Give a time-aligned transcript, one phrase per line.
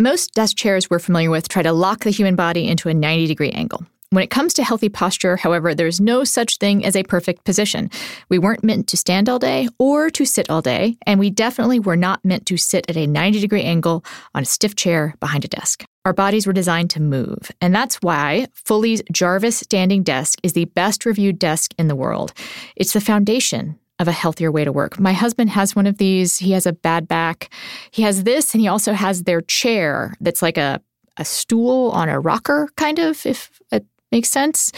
[0.00, 3.28] Most desk chairs we're familiar with try to lock the human body into a 90
[3.28, 3.86] degree angle.
[4.10, 7.90] When it comes to healthy posture, however, there's no such thing as a perfect position.
[8.28, 11.78] We weren't meant to stand all day or to sit all day, and we definitely
[11.78, 15.44] were not meant to sit at a 90 degree angle on a stiff chair behind
[15.44, 15.84] a desk.
[16.04, 20.64] Our bodies were designed to move, and that's why Fully's Jarvis standing desk is the
[20.64, 22.32] best reviewed desk in the world.
[22.74, 24.98] It's the foundation of a healthier way to work.
[24.98, 26.38] My husband has one of these.
[26.38, 27.52] He has a bad back.
[27.90, 30.80] He has this, and he also has their chair that's like a,
[31.16, 34.72] a stool on a rocker, kind of, if it makes sense.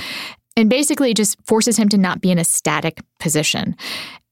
[0.56, 3.76] And basically, just forces him to not be in a static position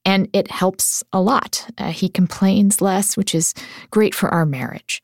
[0.05, 1.65] and it helps a lot.
[1.77, 3.53] Uh, he complains less, which is
[3.91, 5.01] great for our marriage.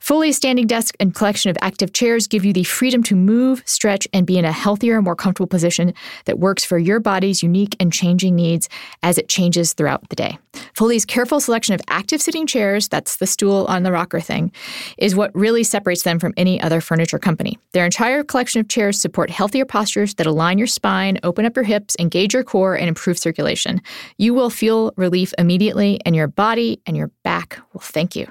[0.00, 4.08] Fully standing desk and collection of active chairs give you the freedom to move, stretch,
[4.12, 7.92] and be in a healthier, more comfortable position that works for your body's unique and
[7.92, 8.68] changing needs
[9.02, 10.38] as it changes throughout the day.
[10.74, 14.50] Fully's careful selection of active sitting chairs, that's the stool on the rocker thing,
[14.98, 17.58] is what really separates them from any other furniture company.
[17.72, 21.64] Their entire collection of chairs support healthier postures that align your spine, open up your
[21.64, 23.82] hips, engage your core, and improve circulation.
[24.16, 28.26] You will feel relief immediately, and your body and your back will thank you.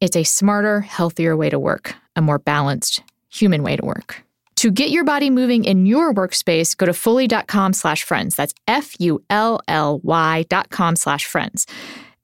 [0.00, 4.24] It's a smarter, healthier way to work, a more balanced, human way to work.
[4.58, 8.34] To get your body moving in your workspace, go to fully.com slash friends.
[8.34, 11.64] That's F-U-L-L-Y dot com slash friends.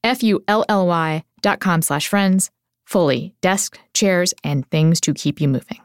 [0.03, 2.50] F-U-L-L-Y dot com slash friends.
[2.87, 3.37] Fully.
[3.41, 5.78] Desk, chairs, and things to keep you moving.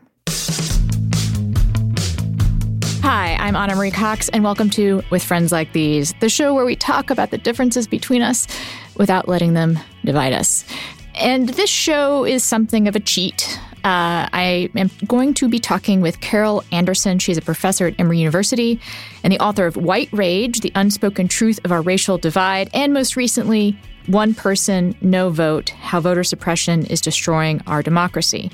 [3.03, 6.65] Hi, I'm Ana Marie Cox, and welcome to With Friends Like These, the show where
[6.65, 8.47] we talk about the differences between us
[8.95, 10.65] without letting them divide us.
[11.13, 13.59] And this show is something of a cheat.
[13.83, 17.17] Uh, I am going to be talking with Carol Anderson.
[17.17, 18.79] She's a professor at Emory University
[19.23, 23.15] and the author of White Rage The Unspoken Truth of Our Racial Divide, and most
[23.15, 28.51] recently, One Person, No Vote How Voter Suppression is Destroying Our Democracy.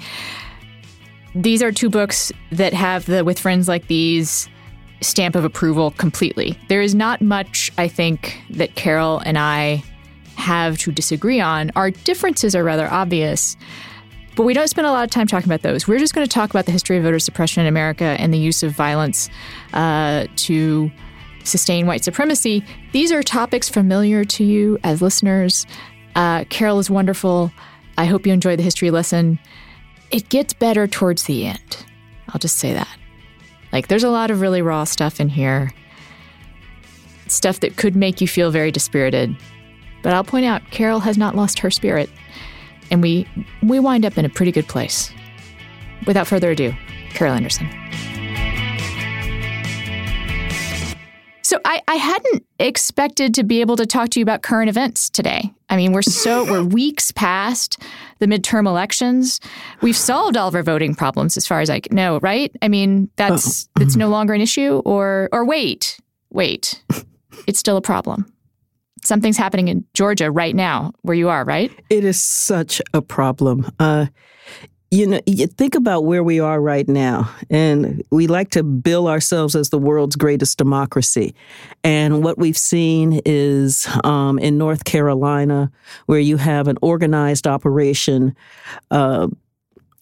[1.33, 4.47] These are two books that have the With Friends Like These
[5.01, 6.57] stamp of approval completely.
[6.69, 9.83] There is not much, I think, that Carol and I
[10.35, 11.71] have to disagree on.
[11.75, 13.57] Our differences are rather obvious.
[14.35, 15.87] But we don't spend a lot of time talking about those.
[15.87, 18.37] We're just going to talk about the history of voter suppression in America and the
[18.37, 19.29] use of violence
[19.73, 20.91] uh, to
[21.45, 22.63] sustain white supremacy.
[22.91, 25.65] These are topics familiar to you as listeners.
[26.15, 27.51] Uh, Carol is wonderful.
[27.97, 29.39] I hope you enjoy the history lesson.
[30.11, 31.85] It gets better towards the end.
[32.29, 32.89] I'll just say that.
[33.71, 35.71] Like, there's a lot of really raw stuff in here,
[37.27, 39.35] stuff that could make you feel very dispirited.
[40.03, 42.09] But I'll point out, Carol has not lost her spirit
[42.91, 43.27] and we
[43.63, 45.11] we wind up in a pretty good place.
[46.05, 46.73] Without further ado,
[47.11, 47.69] Carol Anderson.
[51.41, 55.11] So I, I hadn't expected to be able to talk to you about current events
[55.11, 55.53] today.
[55.69, 57.79] I mean, we're so we're weeks past
[58.17, 59.39] the midterm elections.
[59.81, 62.51] We've solved all of our voting problems as far as I know, right?
[62.63, 65.99] I mean, that's it's no longer an issue or or wait,
[66.31, 66.83] wait.
[67.47, 68.25] It's still a problem
[69.05, 71.71] something's happening in Georgia right now, where you are, right?
[71.89, 73.69] It is such a problem.
[73.79, 74.07] Uh,
[74.91, 79.07] you know, you think about where we are right now, and we like to bill
[79.07, 81.35] ourselves as the world's greatest democracy.
[81.83, 85.71] And what we've seen is um, in North Carolina,
[86.05, 88.35] where you have an organized operation.
[88.91, 89.27] Uh,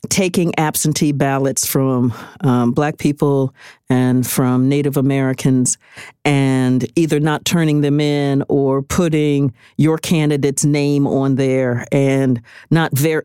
[0.10, 3.54] taking absentee ballots from um, black people
[3.90, 5.78] and from Native Americans
[6.26, 12.92] and either not turning them in or putting your candidate's name on there and not
[12.98, 13.24] very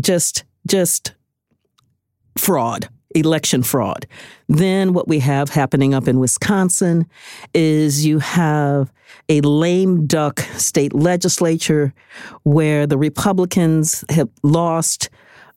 [0.00, 1.14] just just
[2.36, 4.06] fraud election fraud.
[4.48, 7.06] Then what we have happening up in Wisconsin
[7.54, 8.92] is you have
[9.28, 11.94] a lame duck state legislature
[12.42, 15.08] where the Republicans have lost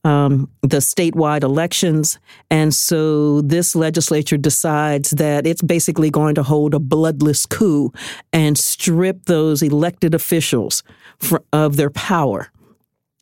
[0.04, 2.20] um, the statewide elections.
[2.50, 7.92] And so this legislature decides that it's basically going to hold a bloodless coup
[8.34, 10.84] and strip those elected officials
[11.20, 12.52] for, of their power.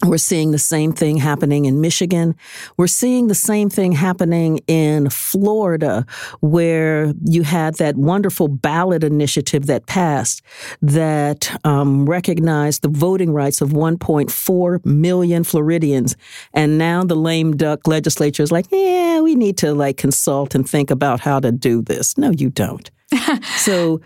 [0.06, 2.36] We're seeing the same thing happening in Michigan.
[2.78, 6.06] We're seeing the same thing happening in Florida,
[6.40, 10.42] where you had that wonderful ballot initiative that passed
[10.82, 16.16] that um, recognized the voting rights of 1.4 million Floridians.
[16.54, 20.68] And now the lame duck legislature is like, yeah, we need to like consult and
[20.68, 22.18] think about how to do this.
[22.18, 22.90] No, you don't.
[23.58, 24.00] so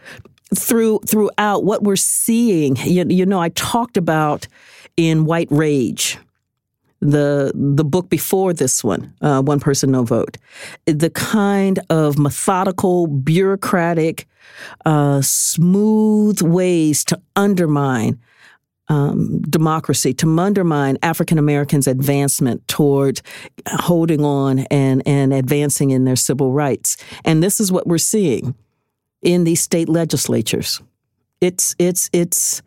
[0.56, 4.48] through throughout what we're seeing, you, you know, I talked about
[4.98, 6.18] in White Rage,
[7.00, 10.38] the the book before this one, uh, One Person No Vote,
[10.86, 14.28] the kind of methodical, bureaucratic,
[14.86, 18.20] uh, smooth ways to undermine
[18.88, 23.22] um, democracy, to undermine African Americans' advancement toward
[23.68, 28.56] holding on and and advancing in their civil rights, and this is what we're seeing
[29.22, 30.82] in these state legislatures.
[31.42, 32.62] It's it's it's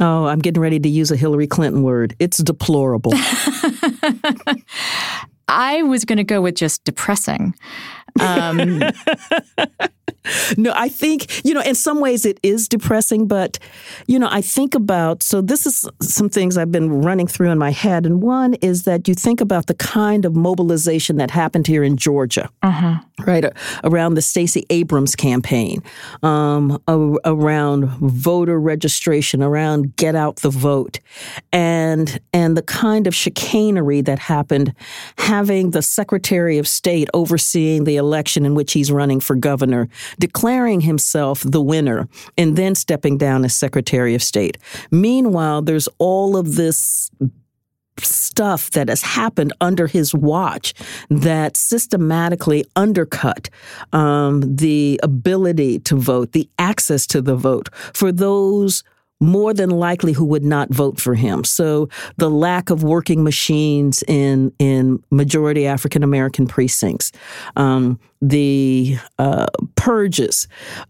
[0.00, 2.14] Oh, I'm getting ready to use a Hillary Clinton word.
[2.18, 3.12] It's deplorable.
[5.48, 7.54] I was going to go with just depressing.
[8.20, 8.82] Um,
[10.56, 13.58] no, I think, you know, in some ways it is depressing, but,
[14.06, 17.58] you know, I think about, so this is some things I've been running through in
[17.58, 18.06] my head.
[18.06, 21.96] And one is that you think about the kind of mobilization that happened here in
[21.96, 23.00] Georgia, uh-huh.
[23.26, 23.44] right,
[23.84, 25.82] around the Stacey Abrams campaign,
[26.22, 31.00] um, around voter registration, around get out the vote,
[31.52, 34.74] and, and the kind of chicanery that happened
[35.18, 40.82] having the Secretary of State overseeing the election in which he's running for governor declaring
[40.82, 44.58] himself the winner and then stepping down as Secretary of State.
[44.90, 47.10] Meanwhile, there's all of this
[47.98, 50.74] stuff that has happened under his watch
[51.08, 53.48] that systematically undercut
[53.92, 58.82] um, the ability to vote, the access to the vote for those
[59.20, 61.42] more than likely who would not vote for him.
[61.44, 67.12] So the lack of working machines in in majority African American precincts,
[67.56, 70.48] um, the uh, purges,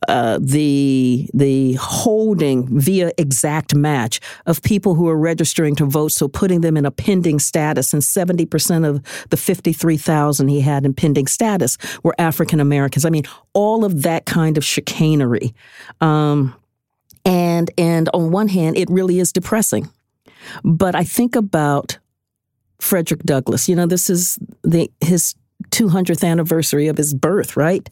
[0.09, 6.27] uh, the the holding via exact match of people who are registering to vote, so
[6.27, 10.61] putting them in a pending status, and seventy percent of the fifty three thousand he
[10.61, 13.05] had in pending status were African Americans.
[13.05, 15.55] I mean, all of that kind of chicanery.
[16.01, 16.55] Um,
[17.27, 19.91] and and on one hand, it really is depressing.
[20.65, 21.99] But I think about
[22.79, 23.69] Frederick Douglass.
[23.69, 25.35] You know, this is the his
[25.71, 27.91] 200th anniversary of his birth, right?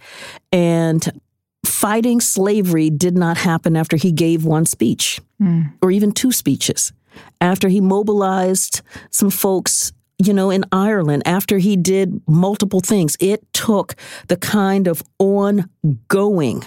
[0.53, 1.21] And
[1.65, 5.73] fighting slavery did not happen after he gave one speech mm.
[5.83, 6.93] or even two speeches.
[7.41, 13.53] After he mobilized some folks you know, in Ireland, after he did multiple things, it
[13.53, 13.97] took
[14.29, 16.63] the kind of ongoing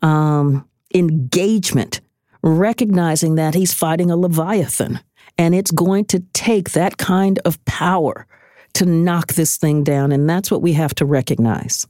[0.00, 2.00] um, engagement,
[2.42, 5.00] recognizing that he's fighting a Leviathan.
[5.38, 8.26] And it's going to take that kind of power
[8.74, 10.12] to knock this thing down.
[10.12, 11.86] And that's what we have to recognize.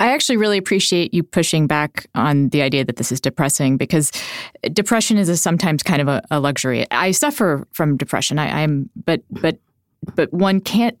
[0.00, 4.10] I actually really appreciate you pushing back on the idea that this is depressing because
[4.72, 6.86] depression is a, sometimes kind of a, a, luxury.
[6.90, 8.38] I suffer from depression.
[8.38, 9.58] I, am, but but
[10.14, 10.96] but one can't.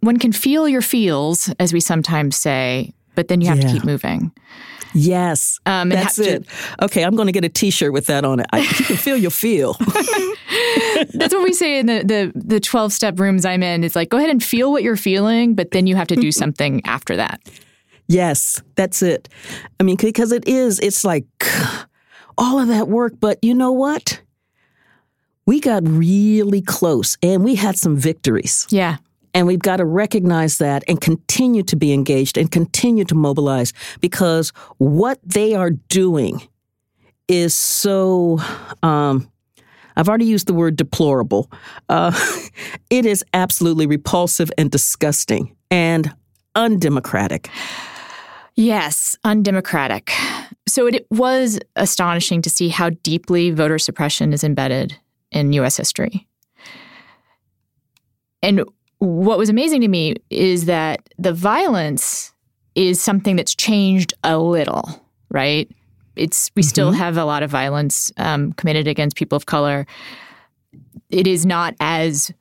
[0.00, 3.68] One can feel your feels, as we sometimes say, but then you have yeah.
[3.68, 4.30] to keep moving.
[4.98, 6.46] Yes, um, that's it.
[6.80, 8.46] okay, I'm going to get a T-shirt with that on it.
[8.50, 9.76] I, you can feel your feel.
[11.12, 13.84] that's what we say in the the the 12 step rooms I'm in.
[13.84, 16.32] It's like go ahead and feel what you're feeling, but then you have to do
[16.42, 17.40] something after that.
[18.08, 19.28] Yes, that's it.
[19.80, 20.78] I mean, because it is.
[20.80, 21.26] It's like
[22.38, 24.22] all of that work, but you know what?
[25.44, 28.66] We got really close, and we had some victories.
[28.70, 28.96] Yeah.
[29.36, 33.74] And we've got to recognize that and continue to be engaged and continue to mobilize
[34.00, 36.40] because what they are doing
[37.28, 38.38] is so,
[38.82, 39.30] um,
[39.94, 41.52] I've already used the word deplorable.
[41.90, 42.18] Uh,
[42.90, 46.14] it is absolutely repulsive and disgusting and
[46.54, 47.50] undemocratic.
[48.54, 50.12] Yes, undemocratic.
[50.66, 54.96] So it was astonishing to see how deeply voter suppression is embedded
[55.30, 56.26] in US history.
[58.42, 58.64] And
[58.98, 62.32] what was amazing to me is that the violence
[62.74, 65.68] is something that's changed a little, right?
[66.14, 66.68] It's we mm-hmm.
[66.68, 69.86] still have a lot of violence um, committed against people of color.
[71.10, 72.32] It is not as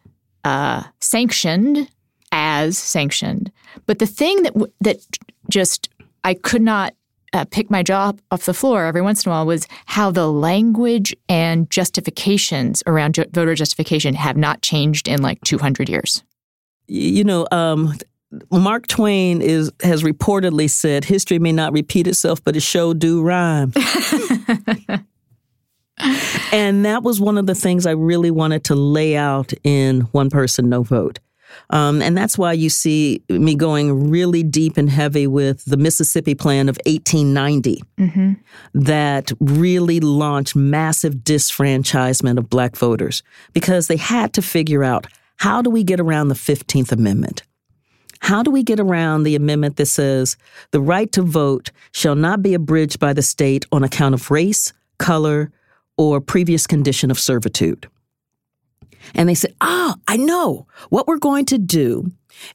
[0.44, 1.90] uh, sanctioned
[2.32, 3.52] as sanctioned,
[3.86, 4.98] but the thing that that
[5.50, 5.90] just
[6.24, 6.94] I could not
[7.34, 10.32] uh, pick my jaw off the floor every once in a while was how the
[10.32, 16.24] language and justifications around ju- voter justification have not changed in like 200 years.
[16.88, 17.96] You know, um,
[18.52, 23.22] Mark Twain is has reportedly said, "History may not repeat itself, but it sure do
[23.22, 23.74] rhyme."
[26.52, 30.30] and that was one of the things I really wanted to lay out in One
[30.30, 31.20] Person, No Vote.
[31.70, 36.36] Um, and that's why you see me going really deep and heavy with the Mississippi
[36.36, 38.34] Plan of 1890 mm-hmm.
[38.74, 43.24] that really launched massive disfranchisement of black voters
[43.54, 47.44] because they had to figure out how do we get around the 15th Amendment?
[48.20, 50.36] How do we get around the amendment that says
[50.72, 54.74] the right to vote shall not be abridged by the state on account of race,
[54.98, 55.52] color,
[55.98, 57.88] or previous condition of servitude?
[59.14, 60.66] And they said, Ah, I know.
[60.90, 62.12] What we're going to do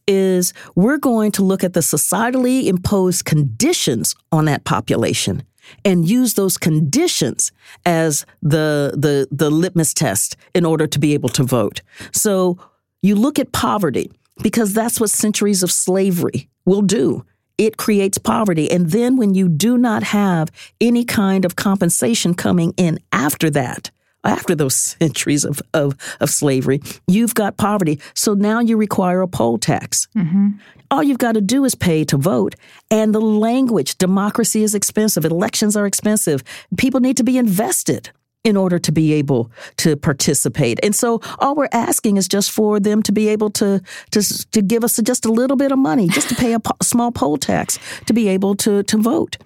[0.07, 5.45] is we're going to look at the societally imposed conditions on that population
[5.85, 7.53] and use those conditions
[7.87, 11.83] as the, the, the litmus test in order to be able to vote.
[12.13, 12.59] So
[13.03, 14.11] you look at poverty
[14.43, 17.25] because that's what centuries of slavery will do.
[17.59, 18.71] It creates poverty.
[18.71, 23.91] And then when you do not have any kind of compensation coming in after that,
[24.25, 28.01] after those centuries of, of, of slavery, you've got poverty.
[28.15, 30.09] So now you require a poll tax.
[30.17, 30.49] Mm-hmm.
[30.91, 32.55] All you've got to do is pay to vote.
[32.91, 36.43] And the language, democracy is expensive, elections are expensive.
[36.77, 38.11] People need to be invested
[38.45, 40.81] in order to be able to participate.
[40.83, 43.83] And so all we're asking is just for them to be able to
[44.13, 46.77] to to give us just a little bit of money, just to pay a po-
[46.83, 49.37] small poll tax to be able to to vote.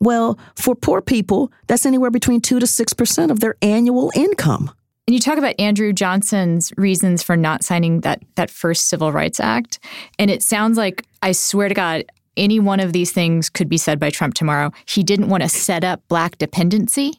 [0.00, 4.70] Well, for poor people, that's anywhere between 2 to 6% of their annual income.
[5.06, 9.40] And you talk about Andrew Johnson's reasons for not signing that that first Civil Rights
[9.40, 9.78] Act,
[10.18, 12.04] and it sounds like I swear to God
[12.36, 14.72] any one of these things could be said by Trump tomorrow.
[14.86, 17.14] He didn't want to set up black dependency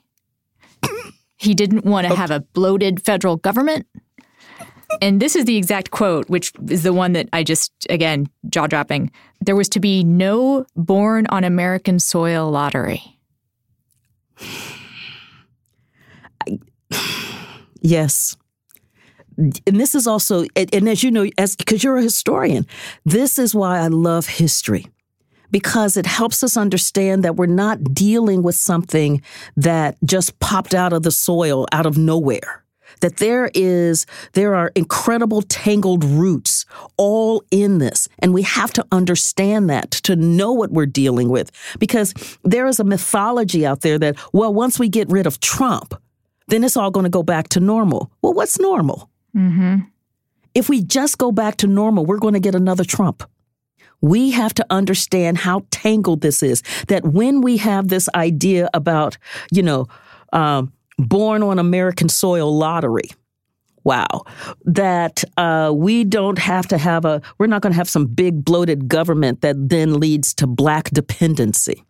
[1.37, 3.85] he didn't want to have a bloated federal government.
[5.01, 8.67] And this is the exact quote, which is the one that I just, again, jaw
[8.67, 9.11] dropping.
[9.41, 13.01] There was to be no born on American soil lottery.
[17.81, 18.35] Yes.
[19.37, 22.65] And this is also, and as you know, as because you're a historian,
[23.05, 24.87] this is why I love history
[25.51, 29.21] because it helps us understand that we're not dealing with something
[29.55, 32.63] that just popped out of the soil out of nowhere.
[33.01, 36.65] That there is there are incredible tangled roots
[36.97, 38.07] all in this.
[38.19, 41.51] And we have to understand that to know what we're dealing with.
[41.77, 45.93] Because there is a mythology out there that well once we get rid of trump
[46.47, 48.11] then it's all going to go back to normal.
[48.21, 49.09] Well what's normal?
[49.35, 49.79] Mm-hmm.
[50.53, 53.29] if we just go back to normal we're going to get another trump
[54.01, 56.61] we have to understand how tangled this is.
[56.87, 59.17] That when we have this idea about,
[59.51, 59.87] you know,
[60.33, 63.09] um, born on American soil lottery,
[63.83, 64.23] wow,
[64.65, 68.43] that uh, we don't have to have a, we're not going to have some big
[68.43, 71.83] bloated government that then leads to black dependency.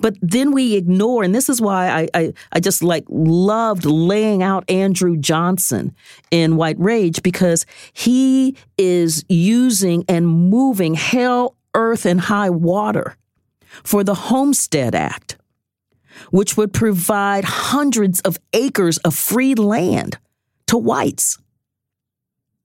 [0.00, 4.42] But then we ignore, and this is why I, I, I, just like loved laying
[4.42, 5.94] out Andrew Johnson
[6.30, 13.16] in White Rage because he is using and moving hell, earth, and high water
[13.82, 15.36] for the Homestead Act,
[16.30, 20.18] which would provide hundreds of acres of free land
[20.66, 21.38] to whites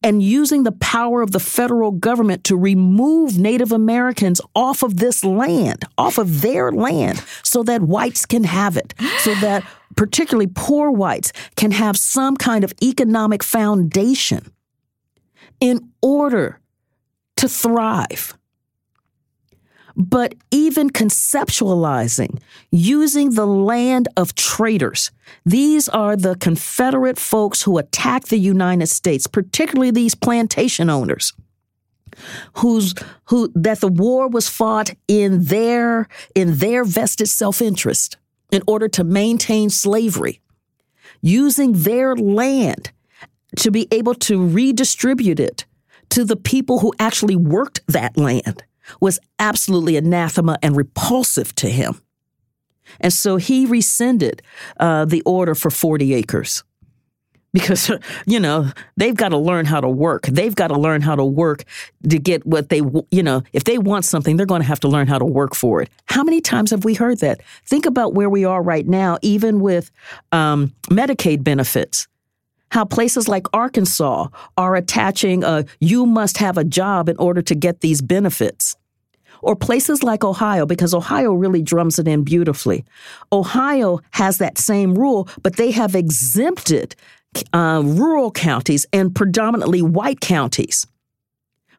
[0.01, 5.23] and using the power of the federal government to remove Native Americans off of this
[5.23, 9.63] land, off of their land, so that whites can have it, so that
[9.95, 14.53] particularly poor whites can have some kind of economic foundation
[15.59, 16.59] in order
[17.35, 18.38] to thrive
[19.99, 22.39] but even conceptualizing
[22.71, 25.11] using the land of traitors.
[25.45, 31.33] These are the Confederate folks who attacked the United States, particularly these plantation owners.
[32.53, 38.17] Who's who that the war was fought in their in their vested self-interest
[38.51, 40.41] in order to maintain slavery,
[41.21, 42.91] using their land
[43.57, 45.65] to be able to redistribute it
[46.09, 48.63] to the people who actually worked that land
[48.99, 52.01] was absolutely anathema and repulsive to him.
[52.99, 54.41] And so he rescinded
[54.79, 56.63] uh, the order for 40 acres
[57.53, 57.91] because,
[58.25, 60.25] you know, they've got to learn how to work.
[60.25, 61.63] They've got to learn how to work
[62.07, 62.81] to get what they,
[63.11, 65.55] you know, if they want something, they're going to have to learn how to work
[65.55, 65.89] for it.
[66.05, 67.41] How many times have we heard that?
[67.65, 69.91] Think about where we are right now, even with
[70.31, 72.07] um, Medicaid benefits
[72.71, 74.27] how places like Arkansas
[74.57, 78.75] are attaching a you must have a job in order to get these benefits.
[79.41, 82.85] Or places like Ohio, because Ohio really drums it in beautifully.
[83.31, 86.95] Ohio has that same rule, but they have exempted
[87.53, 90.87] uh, rural counties and predominantly white counties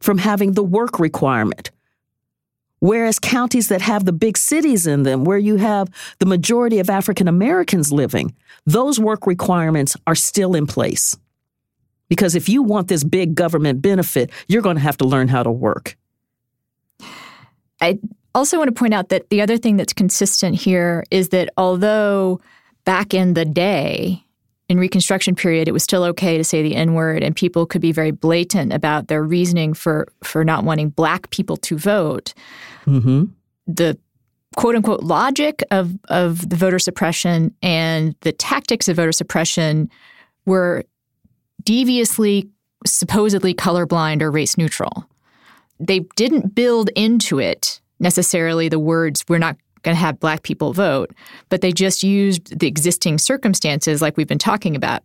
[0.01, 1.71] from having the work requirement.
[2.81, 5.89] Whereas counties that have the big cities in them, where you have
[6.19, 11.15] the majority of African Americans living, those work requirements are still in place.
[12.09, 15.43] Because if you want this big government benefit, you're going to have to learn how
[15.43, 15.97] to work.
[17.81, 17.99] I
[18.35, 22.41] also want to point out that the other thing that's consistent here is that although
[22.85, 24.25] back in the day,
[24.69, 27.81] in Reconstruction period, it was still okay to say the N word, and people could
[27.81, 32.33] be very blatant about their reasoning for for not wanting black people to vote.
[32.87, 33.25] Mm-hmm.
[33.67, 33.99] The
[34.57, 39.91] quote unquote logic of of the voter suppression and the tactics of voter suppression
[40.47, 40.85] were
[41.65, 42.49] deviously,
[42.87, 45.05] supposedly colorblind or race neutral.
[45.81, 50.73] They didn't build into it necessarily the words "we're not going to have black people
[50.73, 51.11] vote,
[51.49, 55.03] but they just used the existing circumstances, like we've been talking about,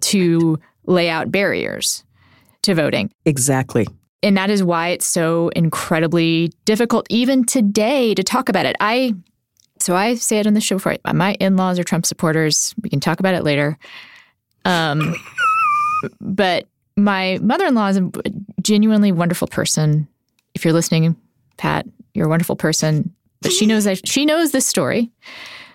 [0.00, 2.04] to lay out barriers
[2.62, 3.10] to voting.
[3.24, 3.86] Exactly.
[4.22, 8.76] And that is why it's so incredibly difficult, even today, to talk about it.
[8.80, 9.14] I
[9.78, 10.96] so I say it on the show before.
[11.14, 12.74] My in-laws are Trump supporters.
[12.82, 13.78] We can talk about it later.
[14.66, 15.16] Um,
[16.20, 16.66] but
[16.98, 18.10] my mother-in-law is a
[18.60, 20.06] genuinely wonderful person.
[20.60, 21.16] If you're listening,
[21.56, 23.14] Pat, you're a wonderful person.
[23.40, 25.10] But she knows that she knows this story,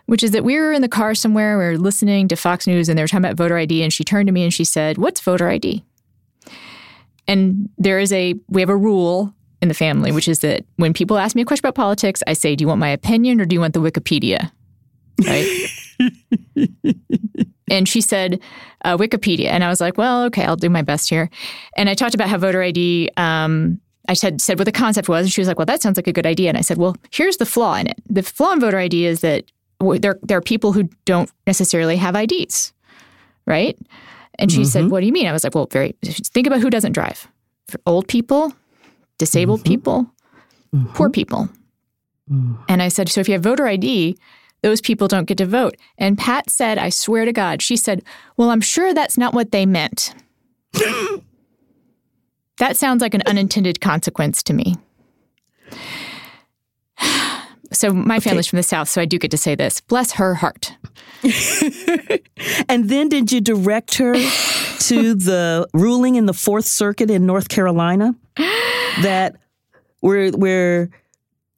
[0.06, 2.88] which is that we were in the car somewhere, we were listening to Fox News
[2.88, 5.00] and they were talking about voter ID, and she turned to me and she said,
[5.00, 5.84] What's voter ID?
[7.28, 10.94] And there is a we have a rule in the family, which is that when
[10.94, 13.46] people ask me a question about politics, I say, Do you want my opinion or
[13.46, 14.52] do you want the Wikipedia?
[15.26, 15.68] Right?
[17.72, 18.40] and she said
[18.84, 21.32] uh, Wikipedia, and I was like, "Well, okay, I'll do my best here."
[21.76, 25.26] And I talked about how voter ID um, I said said what the concept was,
[25.26, 26.96] and she was like, "Well, that sounds like a good idea." And I said, "Well,
[27.12, 28.02] here's the flaw in it.
[28.10, 29.46] The flaw in voter ID is that
[29.80, 32.74] there there are people who don't necessarily have IDs,
[33.46, 33.78] right?"
[34.38, 34.66] And she mm-hmm.
[34.66, 37.28] said, "What do you mean?" I was like, "Well, very think about who doesn't drive:
[37.68, 38.54] For old people,
[39.18, 39.70] disabled mm-hmm.
[39.70, 40.12] people,
[40.74, 40.94] mm-hmm.
[40.94, 41.50] poor people."
[42.32, 42.58] Mm.
[42.68, 44.18] And I said, "So if you have voter ID."
[44.62, 45.78] Those people don't get to vote.
[46.00, 48.02] And Pat said, I swear to God, she said,
[48.36, 50.16] Well, I'm sure that's not what they meant.
[52.58, 54.76] That sounds like an unintended consequence to me.
[57.74, 58.30] So my okay.
[58.30, 59.82] family's from the South, so I do get to say this.
[59.82, 60.78] Bless her heart.
[62.70, 67.50] and then did you direct her to the ruling in the Fourth Circuit in North
[67.50, 68.16] Carolina
[69.02, 69.36] that
[70.00, 70.90] where where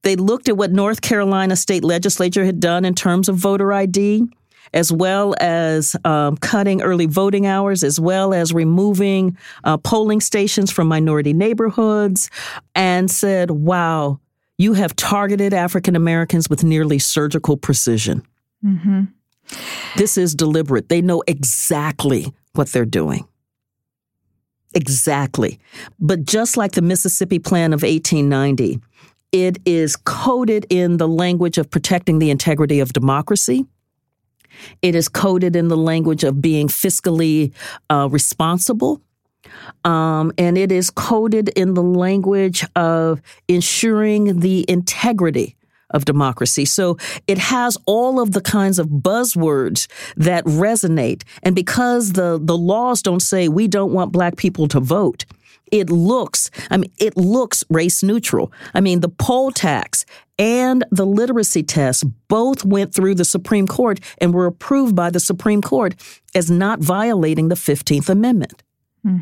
[0.04, 4.24] they looked at what North Carolina state legislature had done in terms of voter ID
[4.74, 10.72] as well as um, cutting early voting hours, as well as removing uh, polling stations
[10.72, 12.30] from minority neighborhoods,
[12.76, 14.20] and said, wow,
[14.58, 18.24] you have targeted African Americans with nearly surgical precision.
[18.64, 19.04] Mm-hmm.
[19.96, 20.90] This is deliberate.
[20.90, 23.28] They know exactly what they're doing.
[24.74, 25.60] Exactly.
[26.00, 28.80] But just like the Mississippi Plan of 1890,
[29.32, 33.66] it is coded in the language of protecting the integrity of democracy
[34.82, 37.54] it is coded in the language of being fiscally
[37.90, 39.02] uh, responsible.
[39.86, 45.56] Um, and it is coded in the language of ensuring the integrity
[45.92, 46.66] of democracy.
[46.66, 51.24] So it has all of the kinds of buzzwords that resonate.
[51.44, 55.26] And because the, the laws don't say we don't want black people to vote,
[55.72, 58.52] it looks, I mean, it looks race neutral.
[58.74, 60.06] I mean, the poll tax
[60.40, 65.20] and the literacy test both went through the Supreme Court and were approved by the
[65.20, 65.96] Supreme Court
[66.36, 68.64] as not violating the 15th Amendment.
[69.04, 69.20] Hmm.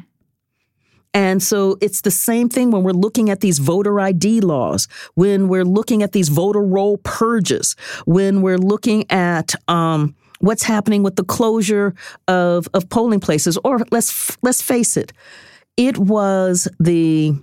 [1.13, 5.47] And so it's the same thing when we're looking at these voter ID laws, when
[5.47, 11.15] we're looking at these voter roll purges, when we're looking at um, what's happening with
[11.15, 11.95] the closure
[12.27, 15.13] of, of polling places, or let's let's face it,
[15.77, 17.35] it was the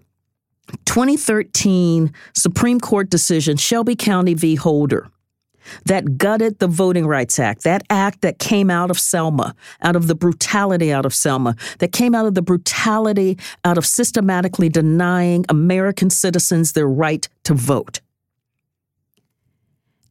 [0.84, 4.54] 2013 Supreme Court decision, Shelby County v.
[4.54, 5.08] Holder,
[5.84, 10.06] that gutted the Voting Rights Act, that act that came out of Selma, out of
[10.06, 15.44] the brutality out of Selma, that came out of the brutality out of systematically denying
[15.48, 18.00] American citizens their right to vote.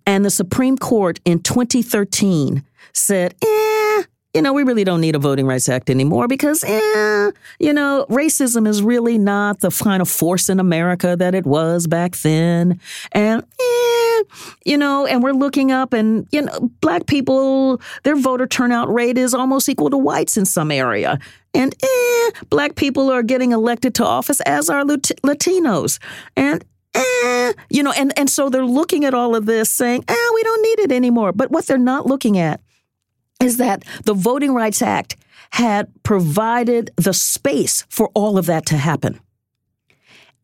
[0.05, 3.70] And the Supreme Court in 2013 said, eh,
[4.34, 8.06] you know, we really don't need a Voting Rights Act anymore because, eh, you know,
[8.10, 12.80] racism is really not the kind of force in America that it was back then.
[13.12, 14.24] And, eh,
[14.65, 19.17] you know, and we're looking up and, you know, black people, their voter turnout rate
[19.17, 21.20] is almost equal to whites in some area.
[21.54, 26.00] And, eh, black people are getting elected to office as are Latinos.
[26.38, 26.63] And,
[26.96, 30.44] eh, you know, and, and so they're looking at all of this saying, eh, we
[30.44, 31.34] don't need it anymore.
[31.34, 32.62] But what they're not looking at
[33.41, 35.15] is that the Voting Rights Act
[35.51, 39.19] had provided the space for all of that to happen.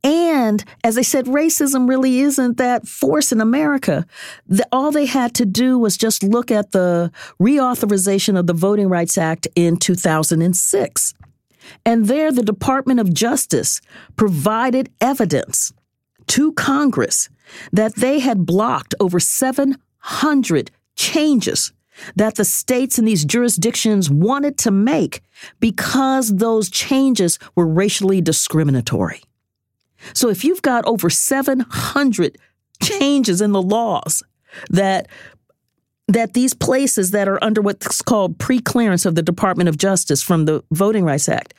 [0.03, 4.05] And as I said, racism really isn't that force in America.
[4.47, 8.89] The, all they had to do was just look at the reauthorization of the Voting
[8.89, 11.13] Rights Act in 2006.
[11.85, 13.81] And there, the Department of Justice
[14.15, 15.73] provided evidence
[16.27, 17.29] to Congress
[17.71, 21.73] that they had blocked over 700 changes
[22.15, 25.21] that the states in these jurisdictions wanted to make
[25.59, 29.21] because those changes were racially discriminatory.
[30.13, 32.37] So if you've got over 700
[32.81, 34.23] changes in the laws
[34.69, 35.07] that
[36.09, 40.45] that these places that are under what's called pre-clearance of the Department of Justice from
[40.45, 41.53] the Voting Rights Act,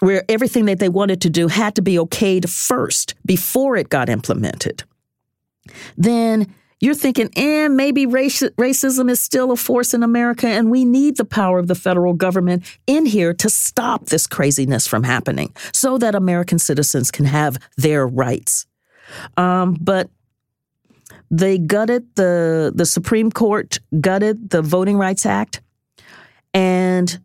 [0.00, 4.10] where everything that they wanted to do had to be okayed first before it got
[4.10, 4.84] implemented,
[5.96, 10.84] then you're thinking, eh, maybe raci- racism is still a force in America, and we
[10.84, 15.54] need the power of the federal government in here to stop this craziness from happening
[15.72, 18.66] so that American citizens can have their rights.
[19.36, 20.10] Um, but
[21.30, 25.60] they gutted the the Supreme Court gutted the Voting Rights Act,
[26.52, 27.20] and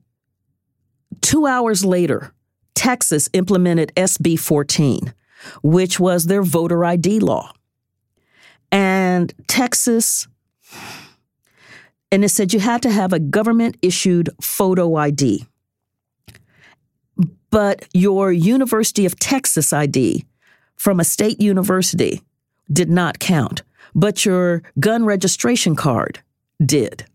[1.21, 2.31] two hours later,
[2.75, 5.15] Texas implemented SB 14,
[5.63, 7.53] which was their voter ID law.
[8.71, 9.06] And
[9.47, 10.27] Texas,
[12.11, 15.45] and it said you had to have a government issued photo ID.
[17.49, 20.25] But your University of Texas ID
[20.75, 22.21] from a state university
[22.71, 23.63] did not count,
[23.95, 26.19] but your gun registration card
[26.63, 27.05] did.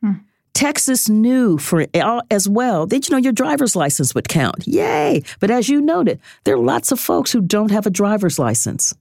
[0.00, 0.12] Hmm.
[0.54, 1.86] Texas knew for
[2.30, 2.86] as well.
[2.86, 4.66] Did you know your driver's license would count?
[4.66, 5.22] Yay!
[5.40, 8.94] But as you noted, there are lots of folks who don't have a driver's license.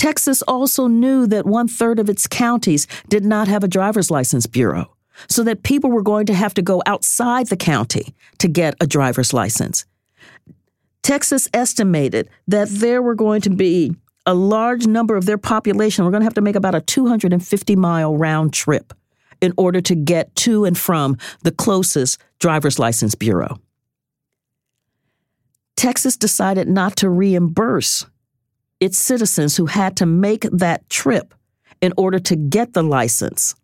[0.00, 4.46] Texas also knew that one third of its counties did not have a driver's license
[4.46, 4.96] bureau,
[5.28, 8.86] so that people were going to have to go outside the county to get a
[8.86, 9.84] driver's license.
[11.02, 16.10] Texas estimated that there were going to be a large number of their population were
[16.10, 18.94] going to have to make about a 250 mile round trip
[19.42, 23.60] in order to get to and from the closest driver's license bureau.
[25.76, 28.06] Texas decided not to reimburse
[28.80, 31.34] its citizens who had to make that trip
[31.80, 33.54] in order to get the license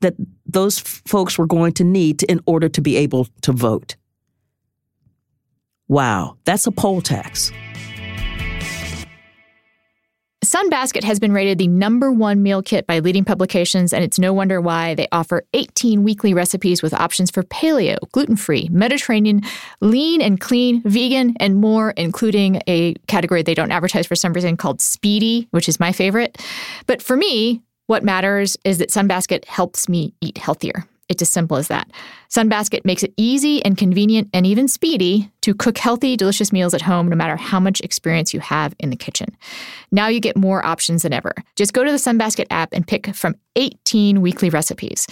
[0.00, 0.14] that
[0.46, 3.96] those folks were going to need to, in order to be able to vote.
[5.88, 7.50] Wow, that's a poll tax.
[10.44, 14.32] Sunbasket has been rated the number one meal kit by leading publications, and it's no
[14.32, 19.42] wonder why they offer 18 weekly recipes with options for paleo, gluten free, Mediterranean,
[19.80, 24.56] lean and clean, vegan, and more, including a category they don't advertise for some reason
[24.56, 26.40] called Speedy, which is my favorite.
[26.86, 30.86] But for me, what matters is that Sunbasket helps me eat healthier.
[31.08, 31.90] It's as simple as that.
[32.28, 36.82] Sunbasket makes it easy and convenient and even speedy to cook healthy, delicious meals at
[36.82, 39.34] home, no matter how much experience you have in the kitchen.
[39.90, 41.32] Now you get more options than ever.
[41.56, 45.06] Just go to the Sunbasket app and pick from 18 weekly recipes.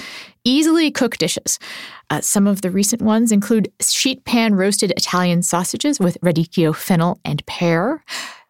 [0.45, 1.59] Easily cook dishes.
[2.11, 7.19] Uh, some of the recent ones include sheet pan roasted Italian sausages with radicchio, fennel,
[7.25, 8.05] and pear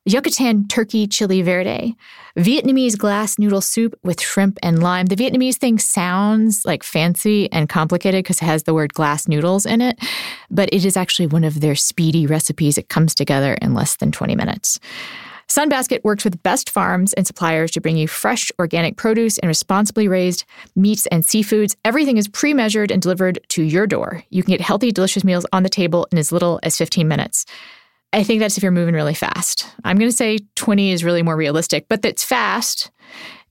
[0.09, 1.97] Yucatan turkey chili verde,
[2.37, 5.07] Vietnamese glass noodle soup with shrimp and lime.
[5.07, 9.67] The Vietnamese thing sounds like fancy and complicated because it has the word glass noodles
[9.67, 9.99] in it,
[10.49, 12.79] but it is actually one of their speedy recipes.
[12.79, 14.79] It comes together in less than 20 minutes.
[15.49, 20.07] Sunbasket works with best farms and suppliers to bring you fresh organic produce and responsibly
[20.07, 20.45] raised
[20.77, 21.75] meats and seafoods.
[21.85, 24.23] Everything is pre measured and delivered to your door.
[24.31, 27.45] You can get healthy, delicious meals on the table in as little as 15 minutes.
[28.17, 29.67] I think that's if you're moving really fast.
[29.85, 32.91] I'm going to say 20 is really more realistic, but that's fast.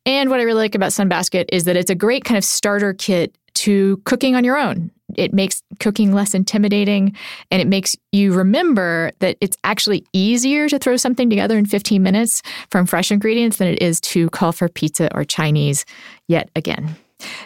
[0.07, 2.93] And what I really like about Sunbasket is that it's a great kind of starter
[2.95, 4.89] kit to cooking on your own.
[5.15, 7.15] It makes cooking less intimidating
[7.51, 12.01] and it makes you remember that it's actually easier to throw something together in 15
[12.01, 15.85] minutes from fresh ingredients than it is to call for pizza or Chinese
[16.27, 16.95] yet again.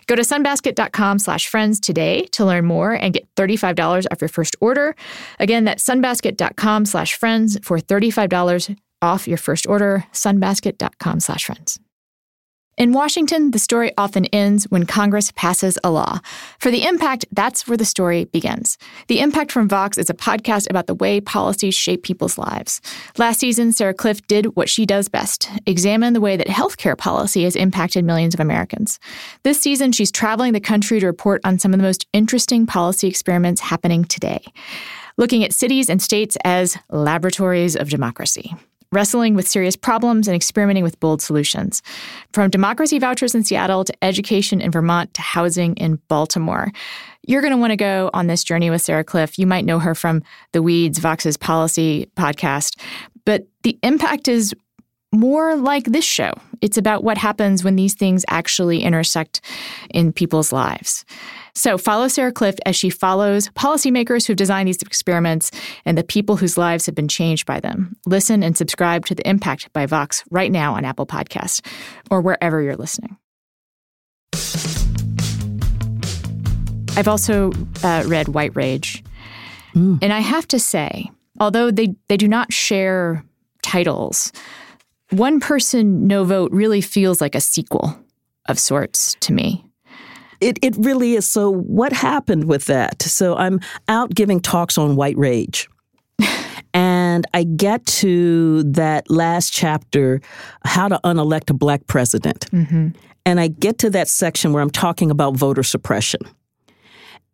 [0.07, 4.55] Go to sunbasket.com slash friends today to learn more and get $35 off your first
[4.59, 4.95] order.
[5.39, 10.05] Again, that's sunbasket.com slash friends for $35 off your first order.
[10.13, 11.79] sunbasket.com slash friends.
[12.79, 16.21] In Washington, the story often ends when Congress passes a law.
[16.59, 18.77] For the impact, that's where the story begins.
[19.09, 22.79] The Impact from Vox is a podcast about the way policies shape people's lives.
[23.17, 27.43] Last season, Sarah Kliff did what she does best examine the way that healthcare policy
[27.43, 28.97] has impacted millions of Americans.
[29.43, 33.09] This season, she's traveling the country to report on some of the most interesting policy
[33.09, 34.41] experiments happening today,
[35.17, 38.55] looking at cities and states as laboratories of democracy.
[38.91, 41.83] Wrestling with serious problems and experimenting with bold solutions.
[42.33, 46.71] From democracy vouchers in Seattle to education in Vermont to housing in Baltimore.
[47.27, 49.37] You're going to want to go on this journey with Sarah Kliff.
[49.37, 50.23] You might know her from
[50.53, 52.79] the Weeds, Vox's policy podcast,
[53.25, 54.55] but the impact is
[55.11, 56.33] more like this show.
[56.61, 59.41] It's about what happens when these things actually intersect
[59.89, 61.05] in people's lives.
[61.55, 65.51] So follow Sarah Kliff as she follows policymakers who've designed these experiments
[65.83, 67.95] and the people whose lives have been changed by them.
[68.05, 71.65] Listen and subscribe to The Impact by Vox right now on Apple Podcasts
[72.11, 73.17] or wherever you're listening.
[76.97, 77.51] I've also
[77.83, 79.03] uh, read White Rage.
[79.73, 79.99] Mm.
[80.01, 83.23] And I have to say, although they, they do not share
[83.61, 84.31] titles,
[85.11, 87.97] One Person, No Vote really feels like a sequel
[88.47, 89.65] of sorts to me.
[90.39, 91.29] It, it really is.
[91.29, 93.01] So, what happened with that?
[93.01, 95.67] So, I'm out giving talks on white rage.
[96.73, 100.21] and I get to that last chapter,
[100.63, 102.49] how to unelect a black president.
[102.51, 102.89] Mm-hmm.
[103.25, 106.21] And I get to that section where I'm talking about voter suppression.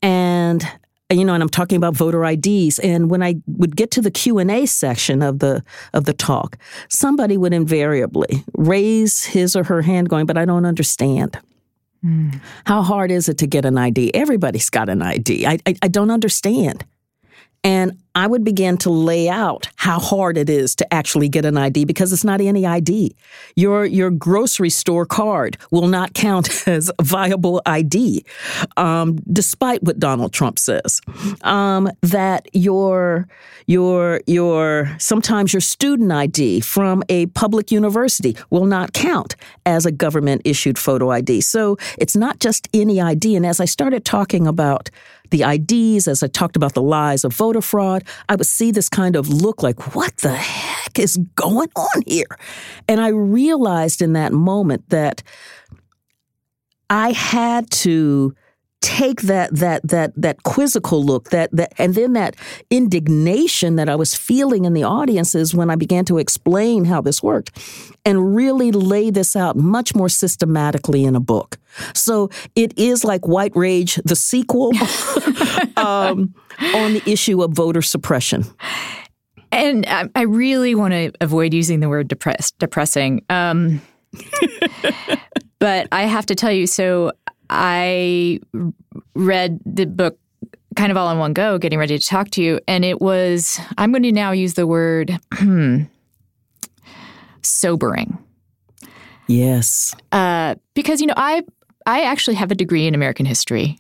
[0.02, 0.68] And
[1.12, 2.80] you know, and I'm talking about voter IDs.
[2.80, 5.64] And when I would get to the Q and A section of the
[5.94, 6.58] of the talk,
[6.90, 11.38] somebody would invariably raise his or her hand, going, "But I don't understand."
[12.04, 12.40] Mm.
[12.66, 14.14] How hard is it to get an ID?
[14.14, 15.46] Everybody's got an ID.
[15.46, 16.86] I, I, I don't understand.
[17.66, 21.58] And I would begin to lay out how hard it is to actually get an
[21.58, 23.14] ID because it's not any ID.
[23.56, 28.24] Your your grocery store card will not count as a viable ID,
[28.78, 31.02] um, despite what Donald Trump says.
[31.42, 33.28] Um, that your
[33.66, 39.92] your your sometimes your student ID from a public university will not count as a
[39.92, 41.42] government issued photo ID.
[41.42, 43.36] So it's not just any ID.
[43.36, 44.92] And as I started talking about
[45.32, 48.90] the IDs, as I talked about the lies of voter fraud, I would see this
[48.90, 52.38] kind of look like, what the heck is going on here?
[52.88, 55.24] And I realized in that moment that
[56.90, 58.36] I had to
[58.82, 62.36] take that that that that quizzical look that that and then that
[62.70, 67.24] indignation that I was feeling in the audiences when I began to explain how this
[67.24, 67.58] worked
[68.06, 71.58] and really lay this out much more systematically in a book.
[71.94, 74.68] So it is like White Rage the sequel
[75.78, 76.34] um,
[76.74, 78.46] on the issue of voter suppression.
[79.52, 83.24] And I, really want to avoid using the word depressed depressing.
[83.30, 83.82] Um,
[85.60, 87.14] but I have to tell you so
[87.50, 88.40] I
[89.14, 90.18] read the book
[90.76, 92.60] kind of all in one go, getting ready to talk to you.
[92.68, 95.18] And it was, I'm going to now use the word
[97.42, 98.18] sobering.
[99.28, 99.96] Yes.
[100.12, 101.44] Uh, because, you know, I,
[101.86, 103.80] I actually have a degree in American history.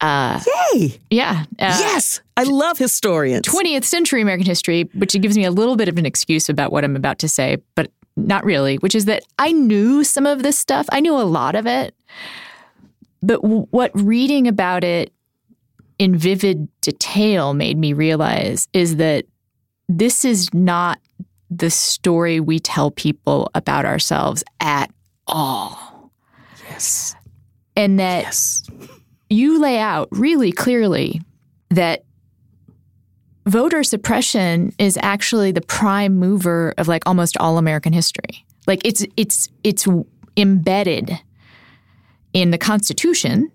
[0.00, 0.40] Uh,
[0.74, 0.98] Yay!
[1.10, 1.44] Yeah.
[1.58, 2.20] Uh, yes.
[2.36, 3.46] I love historians.
[3.46, 6.84] 20th century American history, which gives me a little bit of an excuse about what
[6.84, 10.58] I'm about to say, but not really, which is that I knew some of this
[10.58, 10.86] stuff.
[10.92, 11.94] I knew a lot of it.
[13.24, 15.12] But w- what reading about it
[15.98, 19.24] in vivid detail made me realize is that
[19.88, 20.98] this is not
[21.50, 24.90] the story we tell people about ourselves at
[25.26, 26.10] all.
[26.68, 27.14] Yes.
[27.76, 28.62] And that yes.
[29.30, 31.20] you lay out really clearly
[31.70, 32.04] that
[33.46, 38.44] voter suppression is actually the prime mover of like almost all American history.
[38.66, 39.86] Like it's it's it's
[40.36, 41.18] embedded
[42.34, 43.50] in the Constitution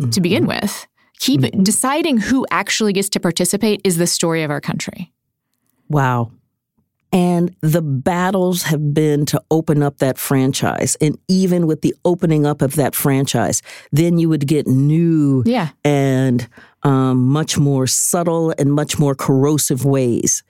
[0.00, 0.10] mm-hmm.
[0.10, 0.86] to begin with.
[1.18, 1.62] Keep mm-hmm.
[1.62, 5.12] deciding who actually gets to participate is the story of our country.
[5.88, 6.32] Wow.
[7.14, 10.96] And the battles have been to open up that franchise.
[11.00, 15.68] And even with the opening up of that franchise, then you would get new yeah.
[15.84, 16.48] and
[16.82, 20.42] um, much more subtle and much more corrosive ways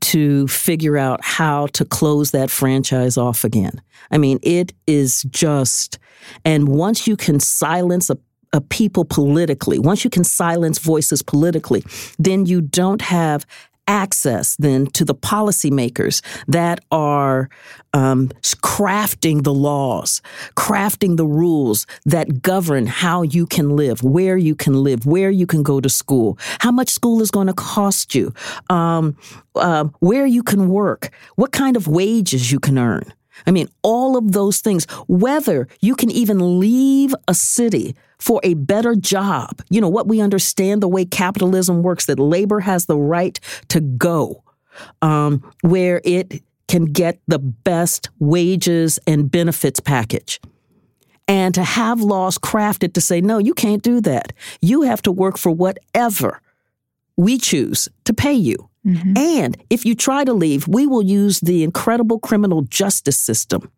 [0.00, 3.82] to figure out how to close that franchise off again.
[4.12, 5.98] I mean, it is just,
[6.44, 8.16] and once you can silence a
[8.54, 11.82] a people politically, once you can silence voices politically,
[12.18, 13.46] then you don't have
[13.86, 17.48] access then to the policymakers that are
[17.92, 18.28] um,
[18.62, 20.22] crafting the laws,
[20.56, 25.46] crafting the rules that govern how you can live, where you can live, where you
[25.46, 28.32] can go to school, how much school is going to cost you,
[28.70, 29.16] um,
[29.56, 33.12] uh, where you can work, what kind of wages you can earn.
[33.46, 38.54] I mean, all of those things, whether you can even leave a city for a
[38.54, 39.62] better job.
[39.70, 43.80] You know, what we understand the way capitalism works, that labor has the right to
[43.80, 44.44] go
[45.00, 50.40] um, where it can get the best wages and benefits package.
[51.28, 54.32] And to have laws crafted to say, no, you can't do that.
[54.60, 56.40] You have to work for whatever
[57.16, 58.68] we choose to pay you.
[58.86, 59.16] Mm-hmm.
[59.16, 63.70] And if you try to leave, we will use the incredible criminal justice system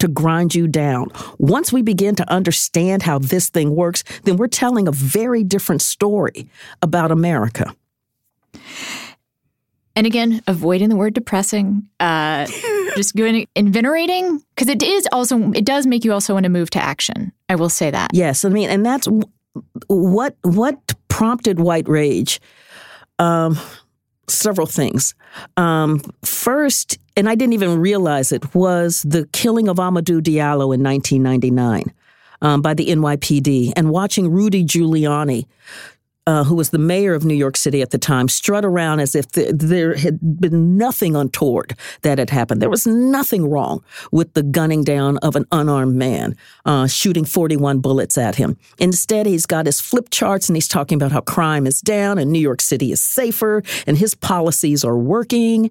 [0.00, 1.08] to grind you down.
[1.38, 5.82] Once we begin to understand how this thing works, then we're telling a very different
[5.82, 6.48] story
[6.82, 7.74] about America.
[9.96, 12.46] And again, avoiding the word depressing, uh,
[12.96, 16.70] just going invigorating, because it is also it does make you also want to move
[16.70, 17.32] to action.
[17.48, 18.10] I will say that.
[18.12, 19.08] Yes, I mean, and that's
[19.86, 22.40] what what prompted white rage.
[23.20, 23.56] Um,
[24.28, 25.14] several things.
[25.56, 30.82] Um, first, and I didn't even realize it, was the killing of Amadou Diallo in
[30.82, 31.92] 1999
[32.42, 35.46] um, by the NYPD and watching Rudy Giuliani
[36.26, 39.14] uh, who was the mayor of New York City at the time, strut around as
[39.14, 42.62] if th- there had been nothing untoward that had happened.
[42.62, 47.80] There was nothing wrong with the gunning down of an unarmed man, uh, shooting 41
[47.80, 48.56] bullets at him.
[48.78, 52.32] Instead, he's got his flip charts and he's talking about how crime is down and
[52.32, 55.70] New York City is safer and his policies are working.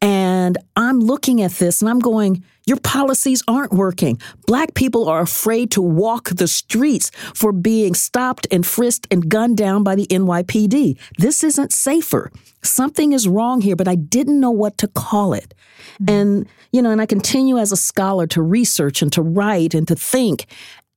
[0.00, 4.20] And I'm looking at this and I'm going, your policies aren't working.
[4.46, 9.56] Black people are afraid to walk the streets for being stopped and frisked and gunned
[9.56, 10.98] down by the NYPD.
[11.16, 12.30] This isn't safer.
[12.62, 15.54] Something is wrong here, but I didn't know what to call it.
[15.94, 16.10] Mm-hmm.
[16.10, 19.88] And, you know, and I continue as a scholar to research and to write and
[19.88, 20.44] to think.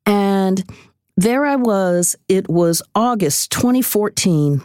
[0.06, 0.66] And
[1.16, 4.62] there I was, it was August 2014,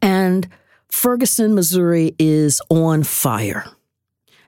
[0.00, 0.48] and
[0.88, 3.66] Ferguson, Missouri is on fire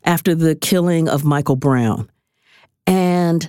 [0.05, 2.11] after the killing of Michael Brown.
[2.87, 3.49] And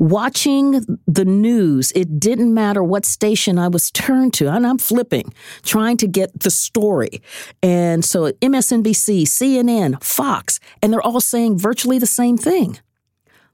[0.00, 5.32] watching the news, it didn't matter what station I was turned to, and I'm flipping,
[5.62, 7.22] trying to get the story.
[7.62, 12.78] And so MSNBC, CNN, Fox, and they're all saying virtually the same thing.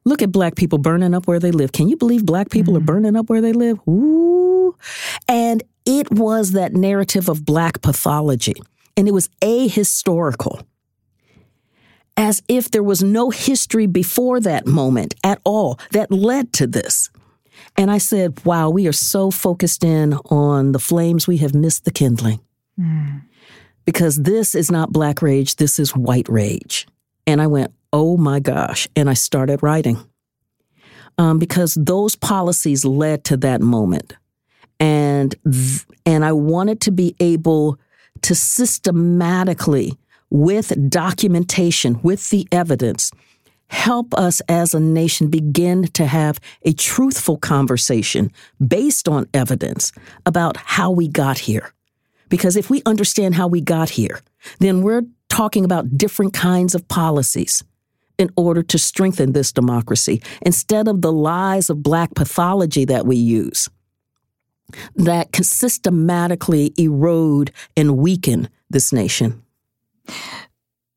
[0.04, 1.72] Look at black people burning up where they live.
[1.72, 2.82] Can you believe black people mm-hmm.
[2.84, 3.80] are burning up where they live?
[3.88, 4.76] Ooh.
[5.28, 8.54] And it was that narrative of black pathology,
[8.96, 10.64] and it was ahistorical
[12.16, 17.10] as if there was no history before that moment at all that led to this.
[17.76, 21.84] And I said, wow, we are so focused in on the flames, we have missed
[21.84, 22.40] the kindling.
[22.80, 23.22] Mm.
[23.84, 26.86] Because this is not black rage, this is white rage.
[27.26, 28.88] And I went, oh my gosh.
[28.96, 29.98] And I started writing.
[31.18, 34.14] Um, because those policies led to that moment.
[34.78, 37.78] And, th- and I wanted to be able
[38.22, 39.96] to systematically
[40.30, 43.10] with documentation, with the evidence,
[43.68, 48.30] help us as a nation begin to have a truthful conversation
[48.66, 49.92] based on evidence
[50.24, 51.72] about how we got here.
[52.28, 54.20] Because if we understand how we got here,
[54.58, 57.64] then we're talking about different kinds of policies
[58.18, 63.16] in order to strengthen this democracy instead of the lies of black pathology that we
[63.16, 63.68] use
[64.96, 69.42] that can systematically erode and weaken this nation.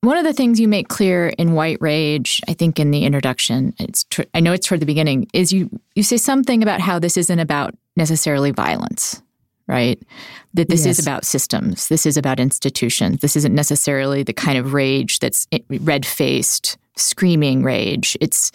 [0.02, 3.74] One of the things you make clear in White Rage, I think in the introduction,
[3.80, 7.00] it's tr- I know it's toward the beginning, is you you say something about how
[7.00, 9.22] this isn't about necessarily violence,
[9.68, 10.02] right?
[10.54, 11.00] That this yes.
[11.00, 11.90] is about systems.
[11.90, 13.20] This is about institutions.
[13.20, 18.16] This isn't necessarily the kind of rage that's red faced, screaming rage.
[18.22, 18.54] It's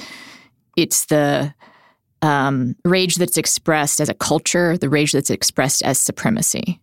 [0.78, 1.52] it's the
[2.22, 6.80] um, rage that's expressed as a culture, the rage that's expressed as supremacy.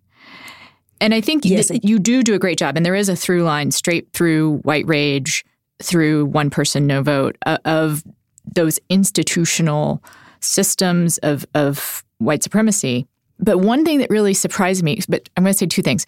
[1.01, 1.67] And I think yes.
[1.67, 2.77] th- you do do a great job.
[2.77, 5.43] And there is a through line straight through white rage,
[5.81, 8.03] through one person, no vote, uh, of
[8.45, 10.03] those institutional
[10.39, 13.07] systems of, of white supremacy.
[13.39, 16.05] But one thing that really surprised me, but I'm going to say two things.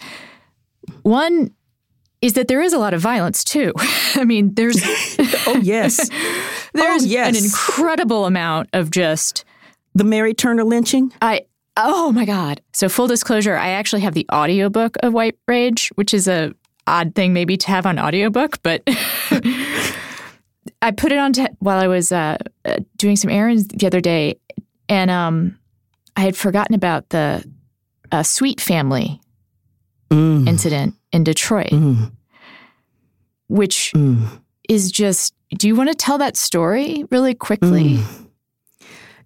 [1.02, 1.52] One
[2.22, 3.74] is that there is a lot of violence too.
[4.16, 4.78] I mean, there's
[5.48, 5.98] oh yes,
[6.74, 7.38] there's oh, yes.
[7.38, 9.44] an incredible amount of just
[9.94, 11.12] the Mary Turner lynching.
[11.22, 11.46] I
[11.76, 12.62] Oh my God.
[12.74, 16.54] So, full disclosure, I actually have the audiobook of White Rage, which is a
[16.86, 18.84] odd thing maybe to have on audiobook, but
[20.82, 24.40] I put it on while I was uh, uh, doing some errands the other day,
[24.90, 25.58] and um,
[26.16, 27.44] I had forgotten about the
[28.12, 29.20] uh, Sweet Family
[30.10, 30.48] mm.
[30.48, 32.12] incident in Detroit, mm.
[33.48, 34.28] which mm.
[34.70, 35.34] is just.
[35.56, 37.98] Do you want to tell that story really quickly?
[37.98, 38.30] Mm.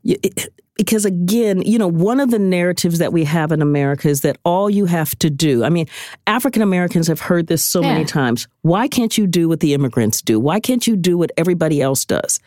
[0.04, 4.22] It, because again, you know, one of the narratives that we have in America is
[4.22, 5.88] that all you have to do, I mean,
[6.28, 7.94] African Americans have heard this so yeah.
[7.94, 8.48] many times.
[8.62, 10.40] Why can't you do what the immigrants do?
[10.40, 12.40] Why can't you do what everybody else does?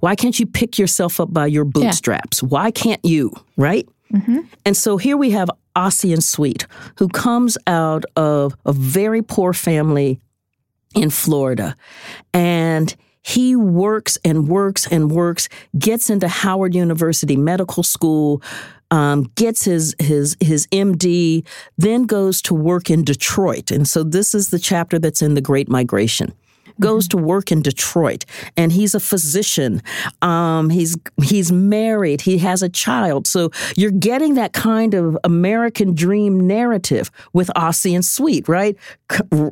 [0.00, 2.42] Why can't you pick yourself up by your bootstraps?
[2.42, 2.48] Yeah.
[2.48, 3.86] Why can't you, right?
[4.12, 4.40] Mm-hmm.
[4.64, 6.66] And so here we have Ossian Sweet,
[6.98, 10.20] who comes out of a very poor family
[10.94, 11.76] in Florida.
[12.32, 12.94] And
[13.24, 15.48] he works and works and works,
[15.78, 18.42] gets into Howard University Medical School,
[18.90, 21.44] um, gets his his his MD,
[21.78, 25.40] then goes to work in Detroit, and so this is the chapter that's in the
[25.40, 26.34] Great Migration
[26.80, 28.24] goes to work in Detroit,
[28.56, 29.82] and he's a physician.
[30.22, 32.22] Um, he's he's married.
[32.22, 33.26] He has a child.
[33.26, 38.76] So you're getting that kind of American dream narrative with Ossian Sweet, right?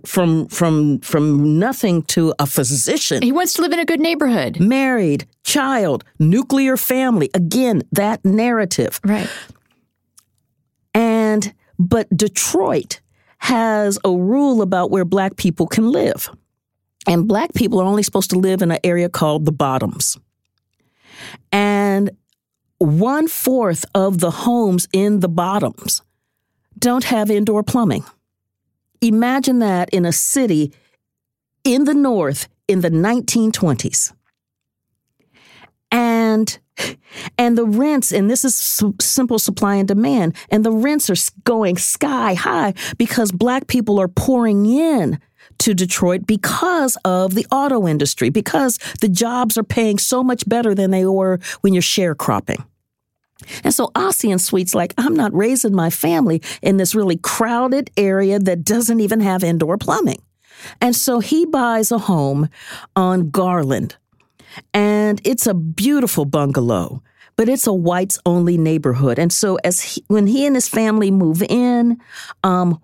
[0.05, 3.23] From from from nothing to a physician.
[3.23, 4.61] He wants to live in a good neighborhood.
[4.61, 7.31] Married, child, nuclear family.
[7.35, 9.01] Again, that narrative.
[9.05, 9.29] Right.
[10.95, 13.01] And but Detroit
[13.39, 16.31] has a rule about where black people can live.
[17.07, 20.19] And black people are only supposed to live in an area called the bottoms.
[21.51, 22.11] And
[22.79, 26.03] one fourth of the homes in the bottoms
[26.79, 28.05] don't have indoor plumbing.
[29.01, 30.73] Imagine that in a city
[31.65, 34.13] in the north in the 1920s.
[35.91, 36.59] And
[37.37, 38.55] and the rents, and this is
[39.01, 44.09] simple supply and demand, and the rents are going sky high because black people are
[44.09, 45.21] pouring in
[45.59, 50.75] to Detroit because of the auto industry, because the jobs are paying so much better
[50.75, 52.65] than they were when you're sharecropping.
[53.65, 58.39] And so Ossian Sweet's like, I'm not raising my family in this really crowded area
[58.39, 60.23] that doesn't even have indoor plumbing.
[60.81, 62.49] And so he buys a home
[62.95, 63.97] on Garland.
[64.73, 67.03] And it's a beautiful bungalow,
[67.37, 69.19] but it's a whites only neighborhood.
[69.19, 71.99] And so as he, when he and his family move in,
[72.45, 72.79] um,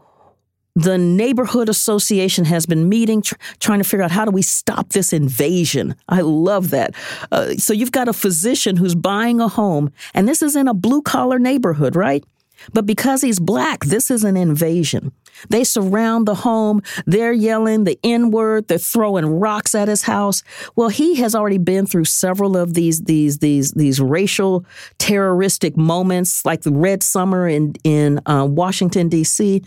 [0.78, 4.90] the neighborhood association has been meeting, tr- trying to figure out how do we stop
[4.90, 5.96] this invasion.
[6.08, 6.94] I love that.
[7.32, 10.74] Uh, so you've got a physician who's buying a home, and this is in a
[10.74, 12.24] blue collar neighborhood, right?
[12.72, 15.12] But because he's black, this is an invasion.
[15.48, 16.82] They surround the home.
[17.06, 18.68] They're yelling the N word.
[18.68, 20.42] They're throwing rocks at his house.
[20.76, 24.64] Well, he has already been through several of these these these these racial
[24.98, 29.62] terroristic moments, like the Red Summer in in uh, Washington D.C.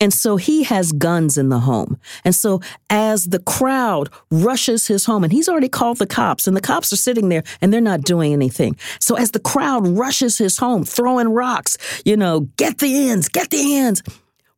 [0.00, 1.98] And so he has guns in the home.
[2.24, 2.60] And so
[2.90, 6.92] as the crowd rushes his home, and he's already called the cops, and the cops
[6.92, 8.76] are sitting there and they're not doing anything.
[8.98, 13.50] So as the crowd rushes his home, throwing rocks, you know, get the ends, get
[13.50, 14.02] the ends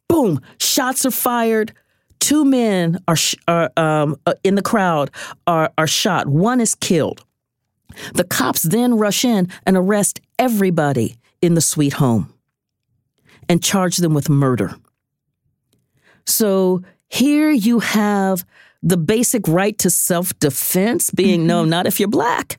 [0.08, 1.72] boom, shots are fired.
[2.20, 3.16] Two men are,
[3.48, 5.10] are um, uh, in the crowd
[5.46, 6.26] are, are shot.
[6.26, 7.24] One is killed.
[8.14, 12.32] The cops then rush in and arrest everybody in the sweet home
[13.48, 14.74] and charge them with murder.
[16.26, 18.44] So here you have
[18.82, 21.48] the basic right to self defense being mm-hmm.
[21.48, 22.58] no, not if you're black.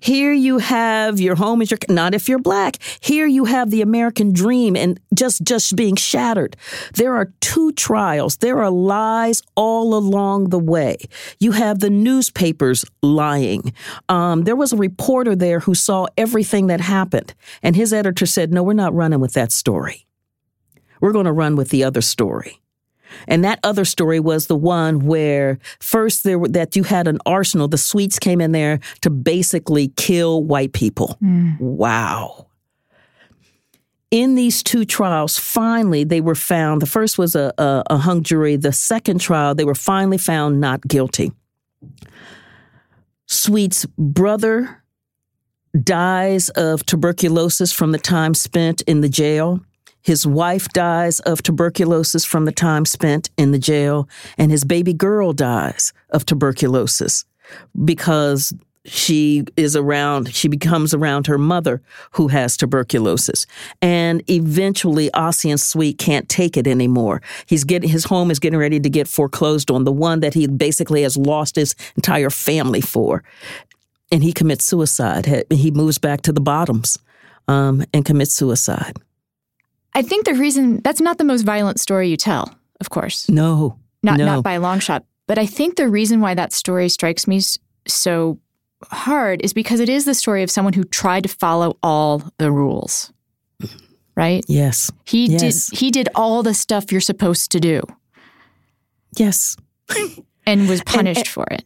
[0.00, 2.78] Here you have your home is your not if you're black.
[3.00, 6.56] Here you have the American dream and just just being shattered.
[6.94, 8.36] There are two trials.
[8.38, 10.96] There are lies all along the way.
[11.40, 13.72] You have the newspapers lying.
[14.08, 18.52] Um, there was a reporter there who saw everything that happened, and his editor said,
[18.52, 20.06] "No, we're not running with that story.
[21.00, 22.60] We're going to run with the other story."
[23.28, 27.18] And that other story was the one where first there were, that you had an
[27.26, 27.68] arsenal.
[27.68, 31.16] The Sweets came in there to basically kill white people.
[31.22, 31.60] Mm.
[31.60, 32.46] Wow.
[34.10, 36.80] In these two trials, finally they were found.
[36.80, 38.56] The first was a, a, a hung jury.
[38.56, 41.32] The second trial, they were finally found not guilty.
[43.26, 44.82] Sweet's brother
[45.82, 49.60] dies of tuberculosis from the time spent in the jail.
[50.06, 54.92] His wife dies of tuberculosis from the time spent in the jail, and his baby
[54.92, 57.24] girl dies of tuberculosis
[57.84, 58.54] because
[58.84, 61.82] she is around, she becomes around her mother
[62.12, 63.48] who has tuberculosis.
[63.82, 67.20] And eventually Ossian Sweet can't take it anymore.
[67.46, 70.46] He's getting, his home is getting ready to get foreclosed on, the one that he
[70.46, 73.24] basically has lost his entire family for.
[74.12, 75.44] And he commits suicide.
[75.50, 76.96] He moves back to the bottoms
[77.48, 78.96] um, and commits suicide.
[79.96, 83.30] I think the reason that's not the most violent story you tell, of course.
[83.30, 83.78] No.
[84.02, 84.26] Not no.
[84.26, 85.06] not by a long shot.
[85.26, 87.40] But I think the reason why that story strikes me
[87.88, 88.38] so
[88.84, 92.52] hard is because it is the story of someone who tried to follow all the
[92.52, 93.10] rules.
[94.14, 94.44] Right?
[94.48, 94.92] Yes.
[95.06, 95.70] He yes.
[95.70, 97.80] did he did all the stuff you're supposed to do.
[99.16, 99.56] Yes.
[100.46, 101.64] and was punished and, and, for it.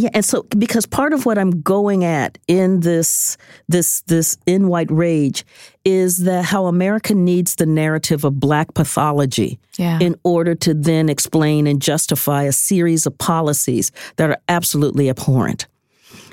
[0.00, 3.36] Yeah, and so because part of what I'm going at in this
[3.68, 5.44] this this in white rage
[5.84, 9.98] is that how America needs the narrative of black pathology yeah.
[10.00, 15.66] in order to then explain and justify a series of policies that are absolutely abhorrent.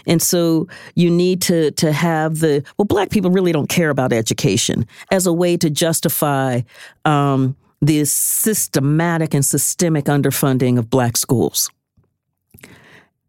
[0.05, 4.13] And so you need to to have the well, black people really don't care about
[4.13, 6.61] education as a way to justify
[7.03, 11.69] um, the systematic and systemic underfunding of black schools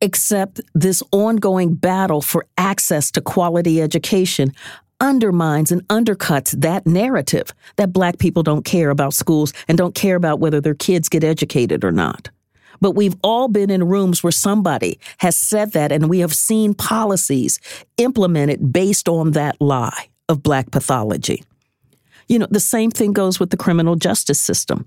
[0.01, 4.53] except this ongoing battle for access to quality education
[5.01, 10.17] undermines and undercuts that narrative that black people don't care about schools and don't care
[10.17, 12.31] about whether their kids get educated or not.
[12.81, 16.75] But we've all been in rooms where somebody has said that, and we have seen
[16.75, 17.59] policies
[17.97, 21.43] implemented based on that lie of black pathology.
[22.29, 24.87] You know, the same thing goes with the criminal justice system.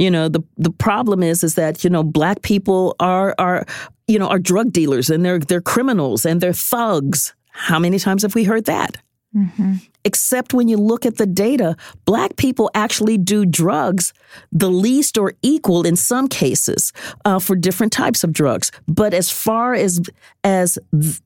[0.00, 3.66] You know, the the problem is is that, you know, black people are are
[4.08, 7.34] you know, are drug dealers and they're they're criminals and they're thugs.
[7.50, 8.96] How many times have we heard that?
[9.36, 9.74] Mm-hmm.
[10.04, 11.76] Except when you look at the data,
[12.06, 14.14] black people actually do drugs
[14.50, 16.94] the least or equal in some cases
[17.26, 18.72] uh, for different types of drugs.
[18.88, 20.00] But as far as
[20.42, 20.78] as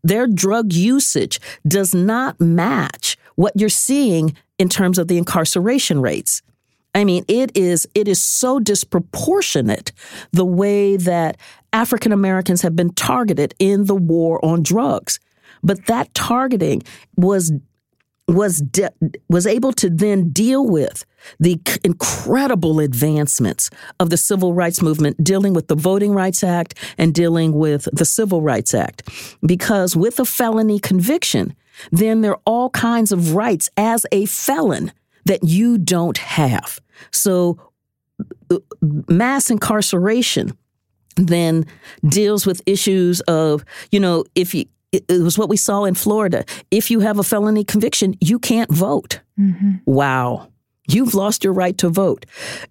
[0.02, 6.42] their drug usage does not match what you're seeing in terms of the incarceration rates.
[6.94, 9.92] I mean, it is it is so disproportionate
[10.32, 11.36] the way that
[11.72, 15.18] African Americans have been targeted in the war on drugs.
[15.62, 16.82] But that targeting
[17.16, 17.52] was
[18.26, 18.92] was de-
[19.28, 21.04] was able to then deal with
[21.40, 23.70] the incredible advancements
[24.00, 28.04] of the civil rights movement dealing with the voting rights act and dealing with the
[28.04, 29.08] civil rights act
[29.44, 31.54] because with a felony conviction
[31.92, 34.90] then there are all kinds of rights as a felon
[35.26, 36.80] that you don't have
[37.10, 37.58] so
[38.50, 38.58] uh,
[39.08, 40.56] mass incarceration
[41.16, 41.64] then
[42.08, 46.44] deals with issues of you know if you it, was what we saw in Florida.
[46.70, 49.20] If you have a felony conviction, you can't vote.
[49.38, 49.72] Mm-hmm.
[49.86, 50.48] Wow.
[50.86, 52.26] You've lost your right to vote.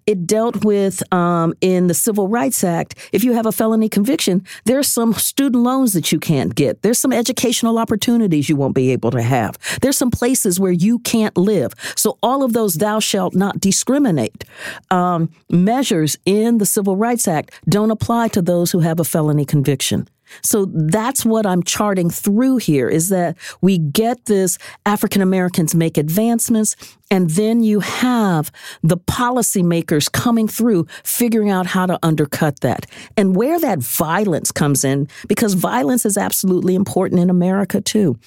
[0.06, 2.94] It dealt with um, in the Civil Rights Act.
[3.12, 6.82] If you have a felony conviction, there's some student loans that you can't get.
[6.82, 9.58] There's some educational opportunities you won't be able to have.
[9.80, 11.74] There's some places where you can't live.
[11.96, 14.44] So all of those "thou shalt not discriminate"
[14.90, 19.44] um, measures in the Civil Rights Act don't apply to those who have a felony
[19.44, 20.08] conviction.
[20.42, 25.96] So that's what I'm charting through here is that we get this African Americans make
[25.96, 26.76] advancements
[27.10, 28.50] and then you have
[28.82, 32.86] the policymakers coming through figuring out how to undercut that.
[33.16, 38.18] And where that violence comes in because violence is absolutely important in America too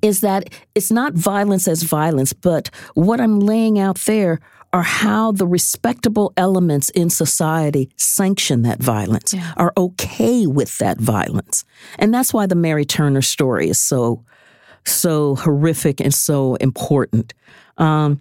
[0.00, 4.40] is that it's not violence as violence but what I'm laying out there
[4.72, 9.52] are how the respectable elements in society sanction that violence, yeah.
[9.56, 11.64] are okay with that violence.
[11.98, 14.24] And that's why the Mary Turner story is so,
[14.84, 17.32] so horrific and so important.
[17.78, 18.20] Um,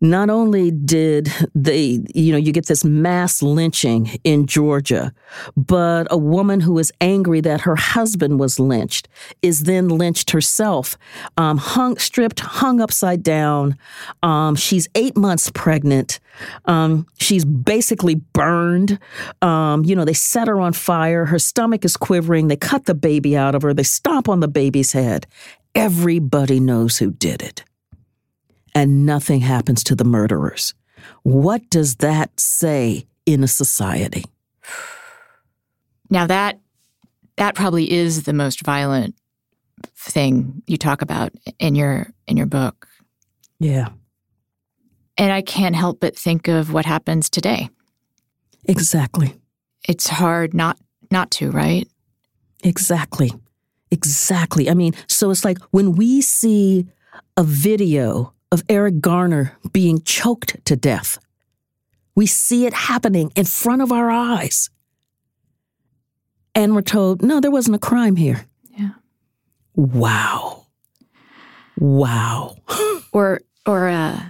[0.00, 5.12] not only did they, you know, you get this mass lynching in Georgia,
[5.56, 9.08] but a woman who is angry that her husband was lynched
[9.42, 10.98] is then lynched herself,
[11.36, 13.76] um, hung, stripped, hung upside down.
[14.22, 16.20] Um, she's eight months pregnant.
[16.66, 18.98] Um, she's basically burned.
[19.40, 21.24] Um, you know, they set her on fire.
[21.24, 22.48] Her stomach is quivering.
[22.48, 23.72] They cut the baby out of her.
[23.72, 25.26] They stomp on the baby's head.
[25.74, 27.64] Everybody knows who did it
[28.76, 30.74] and nothing happens to the murderers.
[31.22, 34.24] What does that say in a society?
[36.10, 36.60] Now that
[37.36, 39.14] that probably is the most violent
[39.96, 42.86] thing you talk about in your in your book.
[43.58, 43.88] Yeah.
[45.16, 47.70] And I can't help but think of what happens today.
[48.68, 49.40] Exactly.
[49.88, 50.76] It's hard not
[51.10, 51.88] not to, right?
[52.62, 53.32] Exactly.
[53.90, 54.68] Exactly.
[54.68, 56.86] I mean, so it's like when we see
[57.38, 61.18] a video of Eric Garner being choked to death.
[62.14, 64.70] We see it happening in front of our eyes.
[66.54, 68.46] And we're told, no, there wasn't a crime here.
[68.78, 68.90] Yeah.
[69.74, 70.66] Wow.
[71.78, 72.56] Wow.
[73.12, 74.20] or, or, uh,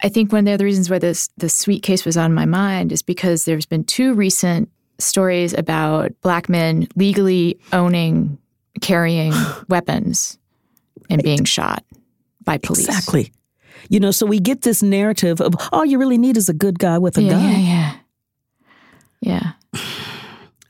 [0.00, 2.92] I think one of the reasons why this the sweet case was on my mind
[2.92, 8.38] is because there's been two recent stories about black men legally owning,
[8.80, 9.32] carrying
[9.68, 10.38] weapons
[11.10, 11.82] and being shot
[12.48, 12.88] by police.
[12.88, 13.30] Exactly.
[13.90, 16.78] You know, so we get this narrative of all you really need is a good
[16.78, 17.42] guy with a yeah, gun.
[17.42, 17.58] Yeah,
[19.22, 19.52] yeah.
[19.74, 19.82] Yeah.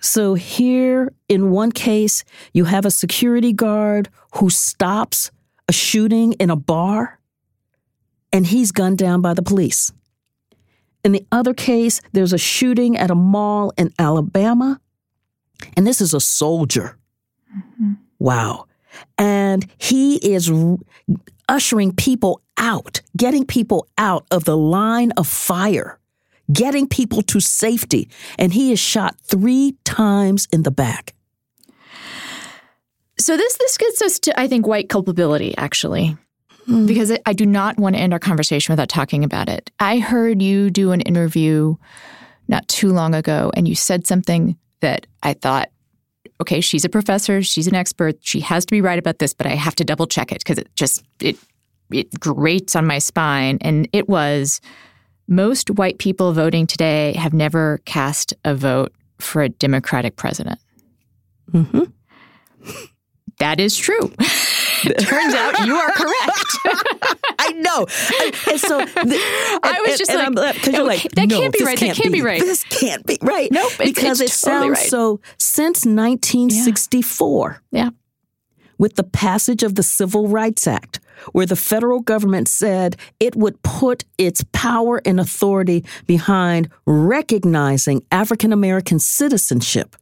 [0.01, 2.23] So here in one case,
[2.53, 5.33] you have a security guard who stops
[5.67, 7.19] a shooting in a bar
[8.33, 9.93] and he's gunned down by the police.
[11.03, 14.81] In the other case, there's a shooting at a mall in Alabama,
[15.77, 16.97] and this is a soldier.
[17.55, 17.95] Mm-hmm.
[18.21, 18.67] Wow.
[19.19, 20.49] And he is
[21.49, 25.99] ushering people out, getting people out of the line of fire,
[26.53, 28.09] getting people to safety.
[28.39, 31.15] And he is shot three times in the back.
[33.19, 36.17] So this this gets us to I think white culpability actually.
[36.69, 36.87] Mm.
[36.87, 39.71] Because I do not want to end our conversation without talking about it.
[39.81, 41.77] I heard you do an interview
[42.47, 45.71] not too long ago and you said something that I thought
[46.41, 49.47] okay, she's a professor, she's an expert, she has to be right about this, but
[49.47, 51.37] I have to double check it because it just it
[51.91, 53.59] it grates on my spine.
[53.61, 54.61] And it was
[55.27, 60.59] most white people voting today have never cast a vote for a Democratic president.
[61.53, 61.85] Mm-hmm.
[63.39, 64.13] That is true.
[64.99, 66.57] Turns out you are correct.
[67.39, 67.87] I know.
[68.51, 71.65] And so the, I was just and, like, because you're like, that no, can't be
[71.65, 71.79] right.
[71.79, 72.41] That can't be right.
[72.41, 73.51] This can't be right.
[73.51, 73.73] Nope.
[73.81, 74.91] It's, because it's it totally sounds right.
[74.91, 77.91] so since 1964 Yeah.
[78.79, 81.01] with the passage of the Civil Rights Act,
[81.33, 88.53] where the federal government said it would put its power and authority behind recognizing African
[88.53, 89.97] American citizenship.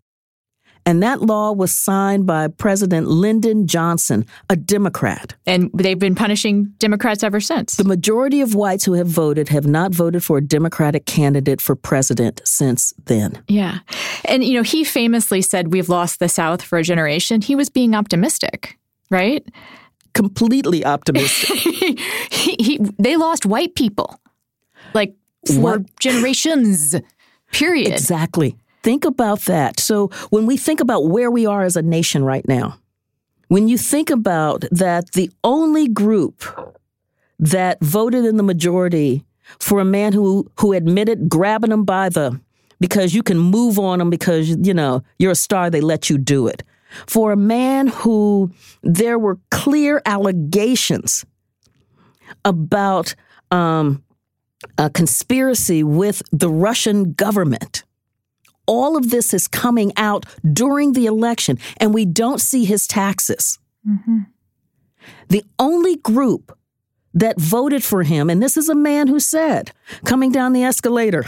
[0.87, 5.35] And that law was signed by President Lyndon Johnson, a Democrat.
[5.45, 7.75] And they've been punishing Democrats ever since.
[7.75, 11.75] The majority of whites who have voted have not voted for a Democratic candidate for
[11.75, 13.43] president since then.
[13.49, 13.81] Yeah.
[14.25, 17.41] And, you know, he famously said, We've lost the South for a generation.
[17.43, 18.79] He was being optimistic,
[19.11, 19.45] right?
[20.15, 21.59] Completely optimistic.
[22.31, 24.21] he, he, they lost white people,
[24.95, 25.17] like
[25.47, 25.99] for What?
[25.99, 26.95] generations,
[27.53, 27.93] period.
[27.93, 28.57] Exactly.
[28.87, 29.81] Think about that.
[29.81, 32.79] So, when we think about where we are as a nation right now,
[33.49, 36.45] when you think about that, the only group
[37.37, 39.25] that voted in the majority
[39.59, 42.41] for a man who who admitted grabbing them by the
[42.79, 46.17] because you can move on them because you know you're a star, they let you
[46.17, 46.63] do it.
[47.09, 48.53] For a man who
[48.85, 51.25] there were clear allegations
[52.45, 53.17] about
[53.51, 54.05] um,
[54.79, 57.83] a conspiracy with the Russian government
[58.67, 63.59] all of this is coming out during the election, and we don't see his taxes.
[63.89, 64.19] Mm-hmm.
[65.29, 66.57] The only group
[67.15, 69.73] that voted for him, and this is a man who said,
[70.05, 71.25] coming down the escalator,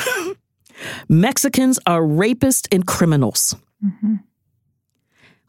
[1.09, 3.57] Mexicans are rapists and criminals.
[3.85, 4.17] Mm-hmm.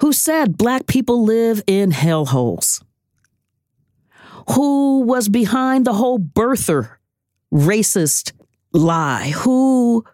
[0.01, 2.81] Who said black people live in hellholes?
[4.51, 6.97] Who was behind the whole birther
[7.53, 8.31] racist
[8.71, 9.31] lie?
[9.35, 10.05] Who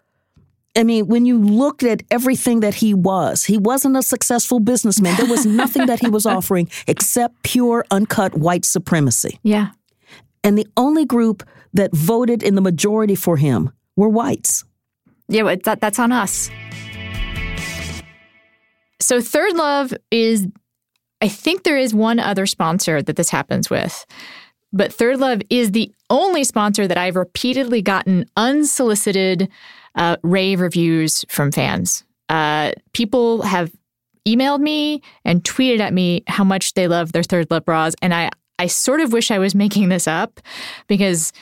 [0.76, 5.16] I mean, when you looked at everything that he was, he wasn't a successful businessman.
[5.16, 9.40] There was nothing that he was offering except pure, uncut white supremacy.
[9.42, 9.70] Yeah.
[10.44, 14.64] And the only group that voted in the majority for him were whites.
[15.28, 16.50] Yeah, but that, that's on us.
[19.00, 20.46] So, ThirdLove is,
[21.20, 24.06] I think there is one other sponsor that this happens with,
[24.72, 29.48] but ThirdLove is the only sponsor that I've repeatedly gotten unsolicited
[29.96, 32.04] uh, rave reviews from fans.
[32.28, 33.72] Uh, people have
[34.26, 38.30] emailed me and tweeted at me how much they love their ThirdLove bras, and I,
[38.58, 40.40] I sort of wish I was making this up
[40.86, 41.32] because,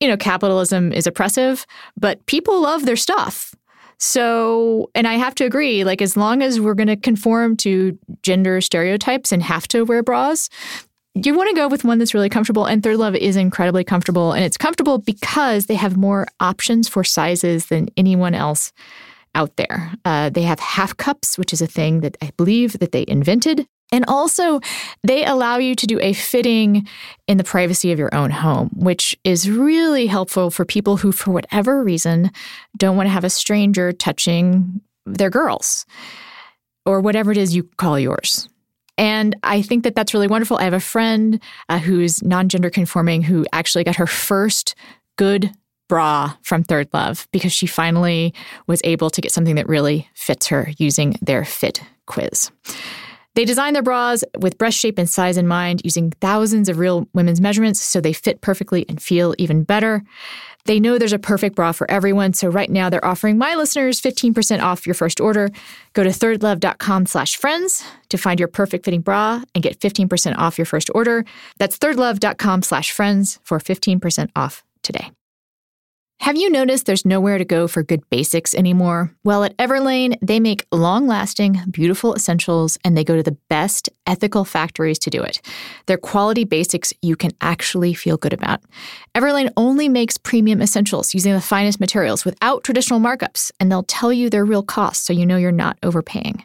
[0.00, 1.66] you know, capitalism is oppressive,
[1.98, 3.54] but people love their stuff.
[3.98, 7.96] So, and I have to agree, like, as long as we're going to conform to
[8.22, 10.50] gender stereotypes and have to wear bras,
[11.14, 12.66] you want to go with one that's really comfortable.
[12.66, 14.32] And ThirdLove is incredibly comfortable.
[14.32, 18.72] And it's comfortable because they have more options for sizes than anyone else
[19.34, 19.92] out there.
[20.04, 23.66] Uh, they have half cups, which is a thing that I believe that they invented.
[23.92, 24.60] And also,
[25.02, 26.88] they allow you to do a fitting
[27.28, 31.30] in the privacy of your own home, which is really helpful for people who, for
[31.30, 32.30] whatever reason,
[32.76, 35.86] don't want to have a stranger touching their girls
[36.86, 38.48] or whatever it is you call yours.
[38.96, 40.58] And I think that that's really wonderful.
[40.58, 44.74] I have a friend uh, who's non gender conforming who actually got her first
[45.16, 45.50] good
[45.88, 48.32] bra from ThirdLove because she finally
[48.66, 52.50] was able to get something that really fits her using their fit quiz.
[53.34, 57.08] They design their bras with breast shape and size in mind, using thousands of real
[57.14, 60.04] women's measurements so they fit perfectly and feel even better.
[60.66, 64.00] They know there's a perfect bra for everyone, so right now they're offering my listeners
[64.00, 65.50] 15% off your first order.
[65.92, 70.58] Go to thirdlove.com slash friends to find your perfect fitting bra and get 15% off
[70.58, 71.24] your first order.
[71.58, 75.10] That's thirdlove.com slash friends for 15% off today.
[76.20, 79.14] Have you noticed there's nowhere to go for good basics anymore?
[79.24, 83.90] Well, at Everlane, they make long lasting, beautiful essentials and they go to the best
[84.06, 85.42] ethical factories to do it.
[85.86, 88.62] They're quality basics you can actually feel good about.
[89.14, 94.12] Everlane only makes premium essentials using the finest materials without traditional markups, and they'll tell
[94.12, 96.44] you their real cost so you know you're not overpaying.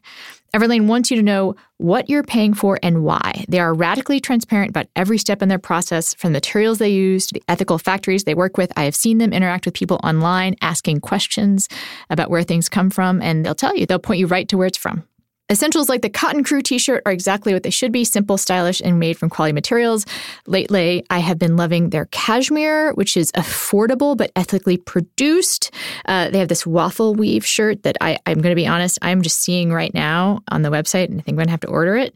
[0.54, 3.46] Everlane wants you to know what you're paying for and why.
[3.48, 7.28] They are radically transparent about every step in their process, from the materials they use
[7.28, 8.72] to the ethical factories they work with.
[8.76, 11.70] I have seen them interact with people online, asking questions
[12.10, 14.68] about where things come from, and they'll tell you, they'll point you right to where
[14.68, 15.04] it's from.
[15.52, 18.82] Essentials like the Cotton Crew t shirt are exactly what they should be simple, stylish,
[18.82, 20.06] and made from quality materials.
[20.46, 25.72] Lately, I have been loving their cashmere, which is affordable but ethically produced.
[26.06, 29.22] Uh, they have this waffle weave shirt that I, I'm going to be honest, I'm
[29.22, 31.68] just seeing right now on the website, and I think I'm going to have to
[31.68, 32.16] order it.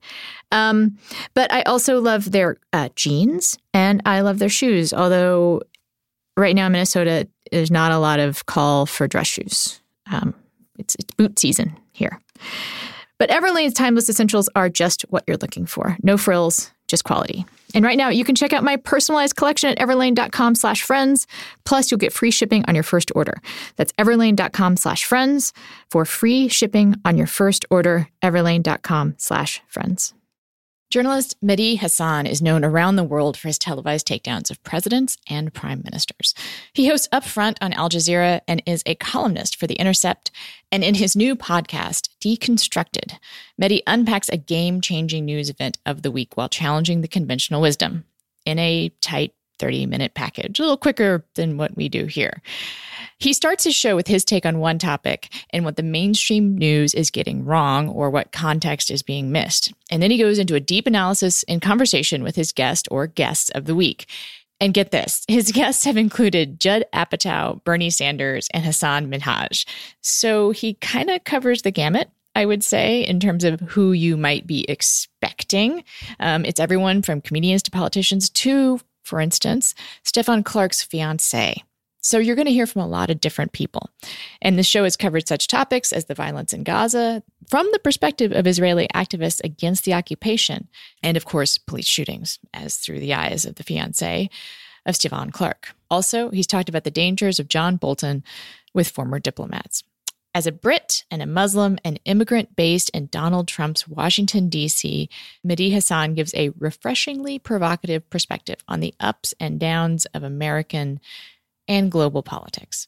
[0.52, 0.98] Um,
[1.34, 5.64] but I also love their uh, jeans and I love their shoes, although
[6.38, 9.82] right now in Minnesota, there's not a lot of call for dress shoes.
[10.12, 10.36] Um,
[10.78, 12.20] it's, it's boot season here.
[13.24, 15.98] But Everlane's timeless essentials are just what you're looking for.
[16.04, 17.46] No frills, just quality.
[17.74, 21.26] And right now, you can check out my personalized collection at everlane.com slash friends.
[21.64, 23.42] Plus, you'll get free shipping on your first order.
[23.78, 25.54] That's everlane.com slash friends
[25.90, 30.14] for free shipping on your first order, everlane.com slash friends.
[30.94, 35.52] Journalist Mehdi Hasan is known around the world for his televised takedowns of presidents and
[35.52, 36.36] prime ministers.
[36.72, 40.30] He hosts Upfront on Al Jazeera and is a columnist for The Intercept.
[40.72, 43.18] And in his new podcast, Deconstructed,
[43.60, 48.06] Mehdi unpacks a game changing news event of the week while challenging the conventional wisdom
[48.46, 52.42] in a tight 30 minute package, a little quicker than what we do here.
[53.20, 56.94] He starts his show with his take on one topic and what the mainstream news
[56.94, 59.72] is getting wrong or what context is being missed.
[59.90, 63.50] And then he goes into a deep analysis and conversation with his guest or guests
[63.52, 64.08] of the week.
[64.60, 69.66] And get this, his guests have included Judd Apatow, Bernie Sanders, and Hasan Minhaj.
[70.02, 74.18] So he kind of covers the gamut I would say, in terms of who you
[74.18, 75.84] might be expecting.
[76.20, 81.64] Um, it's everyone from comedians to politicians to, for instance, Stephon Clark's fiance.
[82.02, 83.90] So you're going to hear from a lot of different people.
[84.42, 88.34] And the show has covered such topics as the violence in Gaza from the perspective
[88.34, 90.68] of Israeli activists against the occupation,
[91.02, 94.30] and of course, police shootings, as through the eyes of the fiance
[94.86, 95.74] of Stephon Clark.
[95.90, 98.24] Also, he's talked about the dangers of John Bolton
[98.74, 99.84] with former diplomats.
[100.36, 105.08] As a Brit and a Muslim and immigrant based in Donald Trump's Washington, D.C.,
[105.46, 111.00] Mehdi Hasan gives a refreshingly provocative perspective on the ups and downs of American
[111.68, 112.88] and global politics.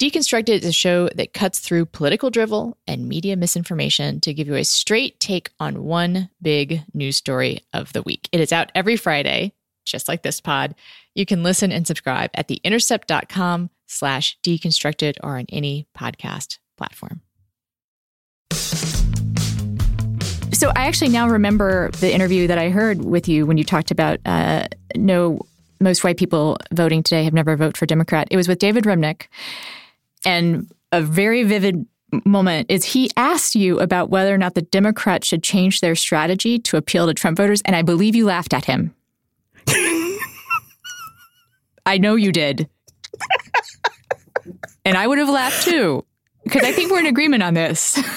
[0.00, 4.54] Deconstructed is a show that cuts through political drivel and media misinformation to give you
[4.54, 8.28] a straight take on one big news story of the week.
[8.32, 9.52] It is out every Friday,
[9.84, 10.74] just like this pod.
[11.14, 17.20] You can listen and subscribe at theintercept.com slash deconstructed or on any podcast platform.
[20.52, 23.90] So I actually now remember the interview that I heard with you when you talked
[23.90, 25.40] about uh, no
[25.80, 28.28] most white people voting today have never voted for Democrat.
[28.30, 29.26] It was with David Remnick.
[30.24, 31.86] And a very vivid
[32.24, 36.58] moment is he asked you about whether or not the Democrats should change their strategy
[36.60, 37.60] to appeal to Trump voters.
[37.64, 38.94] And I believe you laughed at him.
[41.84, 42.68] I know you did.
[44.84, 46.04] and I would have laughed too,
[46.46, 47.98] because I think we're in agreement on this.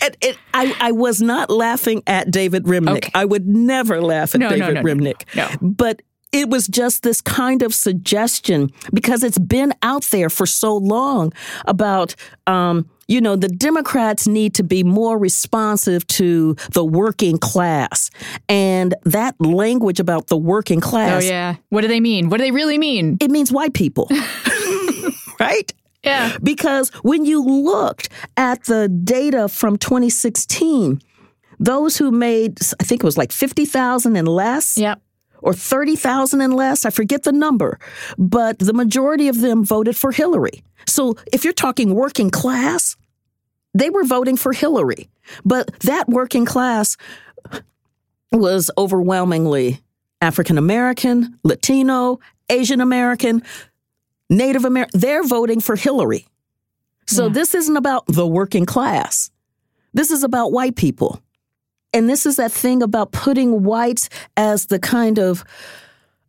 [0.00, 2.96] And, and I, I was not laughing at David Remnick.
[2.96, 3.10] Okay.
[3.14, 5.22] I would never laugh at no, David no, no, Remnick.
[5.36, 5.48] No.
[5.60, 6.02] But
[6.32, 11.32] it was just this kind of suggestion because it's been out there for so long
[11.66, 12.16] about,
[12.48, 18.10] um, you know, the Democrats need to be more responsive to the working class.
[18.48, 21.22] And that language about the working class.
[21.22, 21.56] Oh, yeah.
[21.68, 22.30] What do they mean?
[22.30, 23.18] What do they really mean?
[23.20, 24.08] It means white people.
[25.40, 25.72] right?
[26.04, 26.36] Yeah.
[26.42, 31.00] Because when you looked at the data from 2016,
[31.58, 34.76] those who made, I think it was like 50,000 and less.
[34.76, 35.00] Yep.
[35.44, 37.80] Or 30,000 and less, I forget the number,
[38.16, 40.62] but the majority of them voted for Hillary.
[40.86, 42.96] So if you're talking working class,
[43.74, 45.10] they were voting for Hillary.
[45.44, 46.96] But that working class
[48.30, 49.80] was overwhelmingly
[50.20, 53.42] African American, Latino, Asian American,
[54.30, 56.26] Native American, they're voting for Hillary.
[57.06, 57.32] So yeah.
[57.32, 59.30] this isn't about the working class.
[59.92, 61.20] This is about white people.
[61.92, 65.44] And this is that thing about putting whites as the kind of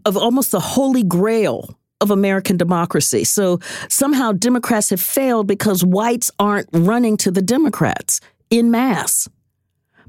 [0.05, 3.23] of almost the holy grail of American democracy.
[3.23, 8.19] So somehow Democrats have failed because whites aren't running to the Democrats
[8.49, 9.29] in mass.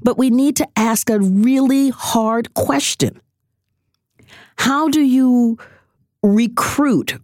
[0.01, 3.21] But we need to ask a really hard question.
[4.57, 5.57] How do you
[6.21, 7.15] recruit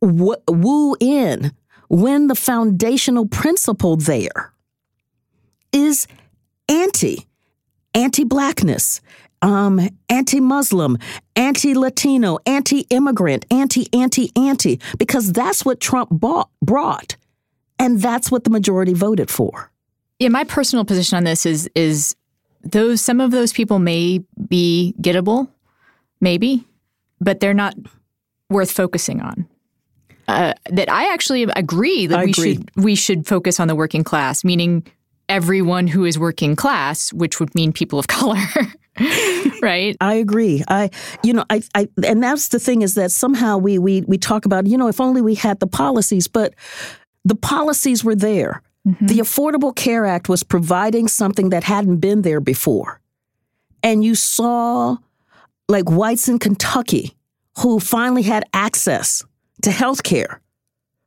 [0.00, 1.52] woo in
[1.88, 4.52] when the foundational principle there
[5.72, 6.06] is
[6.68, 7.26] anti,
[7.94, 9.00] anti blackness,
[9.42, 10.98] um, anti Muslim,
[11.34, 17.16] anti Latino, anti immigrant, anti, anti, anti, because that's what Trump bought, brought.
[17.78, 19.70] And that's what the majority voted for.
[20.18, 22.14] Yeah, my personal position on this is is
[22.62, 25.48] those some of those people may be gettable,
[26.20, 26.66] maybe,
[27.20, 27.74] but they're not
[28.50, 29.48] worth focusing on
[30.30, 32.54] uh, that I actually agree that I we agree.
[32.54, 34.86] should we should focus on the working class, meaning
[35.28, 38.44] everyone who is working class, which would mean people of color.
[39.62, 39.96] right?
[40.00, 40.62] I agree.
[40.68, 40.90] I,
[41.22, 44.44] you know, I, I, and that's the thing is that somehow we we we talk
[44.44, 46.54] about, you know, if only we had the policies, but
[47.24, 48.62] the policies were there.
[48.86, 49.06] Mm-hmm.
[49.06, 53.00] The Affordable Care Act was providing something that hadn't been there before,
[53.82, 54.96] and you saw,
[55.68, 57.16] like whites in Kentucky,
[57.58, 59.24] who finally had access
[59.62, 60.40] to health care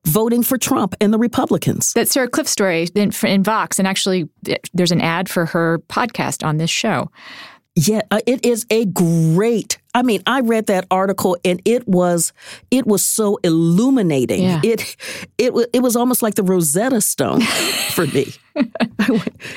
[0.06, 1.94] voting for Trump and the Republicans.
[1.94, 4.30] That Sarah Kliff story in, in Vox, and actually,
[4.74, 7.10] there's an ad for her podcast on this show.
[7.76, 9.80] Yeah, uh, it is a great.
[9.96, 12.32] I mean, I read that article and it was
[12.70, 14.44] it was so illuminating.
[14.44, 14.62] Yeah.
[14.64, 14.96] It
[15.40, 17.42] it it was almost like the Rosetta Stone
[17.92, 18.28] for me.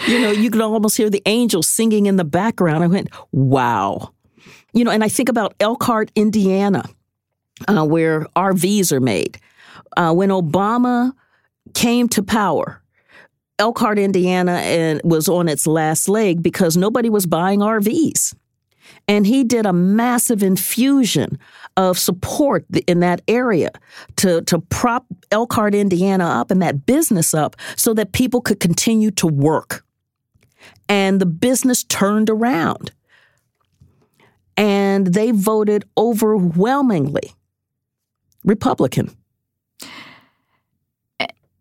[0.08, 2.84] you know, you could almost hear the angels singing in the background.
[2.84, 4.12] I went, "Wow."
[4.72, 6.84] You know, and I think about Elkhart, Indiana,
[7.68, 9.38] uh, where RVs are made.
[9.96, 11.12] Uh, when Obama
[11.74, 12.82] came to power,
[13.58, 18.34] Elkhart, Indiana, and was on its last leg because nobody was buying RVs.
[19.08, 21.38] And he did a massive infusion
[21.76, 23.70] of support in that area
[24.16, 29.10] to, to prop Elkhart, Indiana up and that business up so that people could continue
[29.12, 29.84] to work.
[30.88, 32.92] And the business turned around.
[34.56, 37.35] And they voted overwhelmingly
[38.46, 39.14] Republican.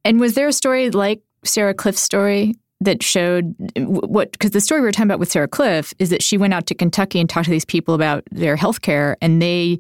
[0.06, 4.82] And was there a story like Sarah Kliff's story that showed what because the story
[4.82, 7.30] we were talking about with Sarah Kliff is that she went out to Kentucky and
[7.30, 9.80] talked to these people about their health care and they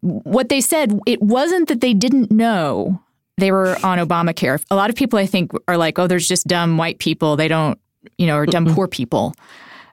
[0.00, 3.00] what they said it wasn't that they didn't know
[3.40, 4.62] they were on Obamacare.
[4.70, 7.36] A lot of people I think are like, oh, there's just dumb white people.
[7.36, 7.78] They don't,
[8.18, 9.34] you know, or dumb poor people.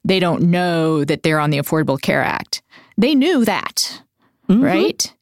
[0.06, 2.62] They don't know that they're on the Affordable Care Act.
[2.98, 4.02] They knew that,
[4.50, 4.64] mm-hmm.
[4.64, 5.14] right?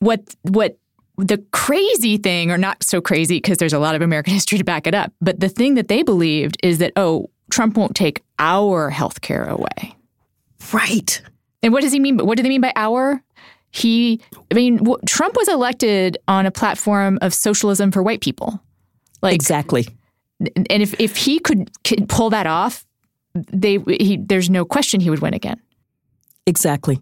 [0.00, 0.78] What what
[1.18, 4.64] the crazy thing, or not so crazy because there's a lot of American history to
[4.64, 8.22] back it up, but the thing that they believed is that, oh, Trump won't take
[8.38, 9.96] our health care away.
[10.72, 11.22] Right.
[11.62, 12.18] And what does he mean?
[12.18, 13.22] What do they mean by our?
[13.70, 14.20] He,
[14.50, 18.62] I mean, Trump was elected on a platform of socialism for white people.
[19.22, 19.88] Like exactly.
[20.40, 22.86] And if if he could, could pull that off,
[23.34, 25.60] they he, there's no question he would win again.
[26.46, 27.00] Exactly.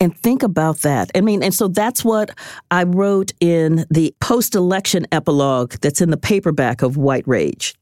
[0.00, 1.10] And think about that.
[1.14, 2.30] I mean, and so that's what
[2.70, 7.74] I wrote in the post election epilogue that's in the paperback of White Rage.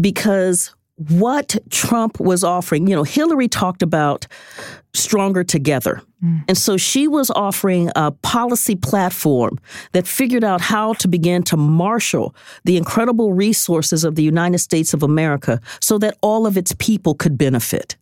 [0.00, 4.26] Because what Trump was offering, you know, Hillary talked about
[4.94, 6.00] stronger together.
[6.24, 6.44] Mm.
[6.48, 9.58] And so she was offering a policy platform
[9.92, 12.34] that figured out how to begin to marshal
[12.64, 17.14] the incredible resources of the United States of America so that all of its people
[17.14, 17.96] could benefit.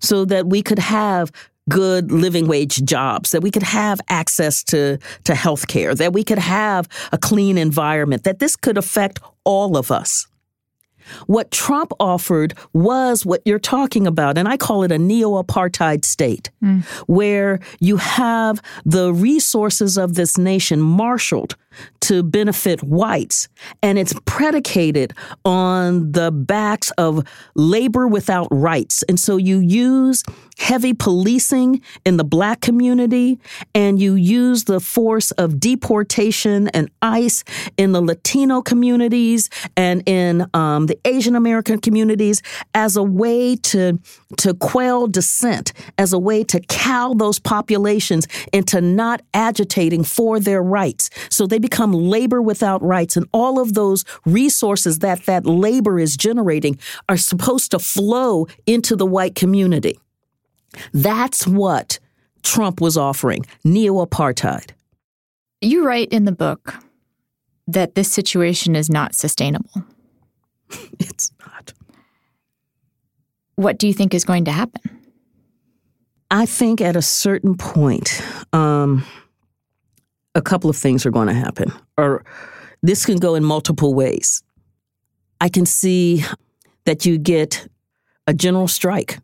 [0.00, 1.30] So that we could have
[1.68, 6.24] good living wage jobs, that we could have access to, to health care, that we
[6.24, 10.26] could have a clean environment, that this could affect all of us.
[11.26, 16.04] What Trump offered was what you're talking about, and I call it a neo apartheid
[16.04, 16.84] state, mm.
[17.06, 21.56] where you have the resources of this nation marshaled
[22.00, 23.48] to benefit whites.
[23.82, 25.14] And it's predicated
[25.44, 29.02] on the backs of labor without rights.
[29.08, 30.22] And so you use
[30.58, 33.38] heavy policing in the black community
[33.74, 37.44] and you use the force of deportation and ICE
[37.76, 42.42] in the Latino communities and in um, the Asian American communities
[42.74, 43.98] as a way to,
[44.38, 50.62] to quell dissent, as a way to cow those populations into not agitating for their
[50.62, 51.10] rights.
[51.30, 53.16] So they become labor without rights.
[53.16, 58.94] And all of those resources that that labor is generating are supposed to flow into
[58.94, 59.98] the white community.
[60.92, 61.98] That's what
[62.42, 64.70] Trump was offering neo apartheid.
[65.60, 66.74] You write in the book
[67.66, 69.84] that this situation is not sustainable.
[71.00, 71.72] it's not.
[73.56, 74.82] What do you think is going to happen?
[76.30, 79.04] I think at a certain point, um,
[80.36, 82.24] a couple of things are going to happen, or
[82.82, 84.42] this can go in multiple ways.
[85.40, 86.24] I can see
[86.84, 87.66] that you get
[88.26, 89.18] a general strike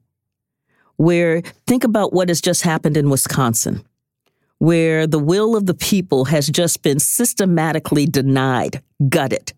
[0.96, 3.84] where think about what has just happened in Wisconsin,
[4.58, 9.52] where the will of the people has just been systematically denied, gutted.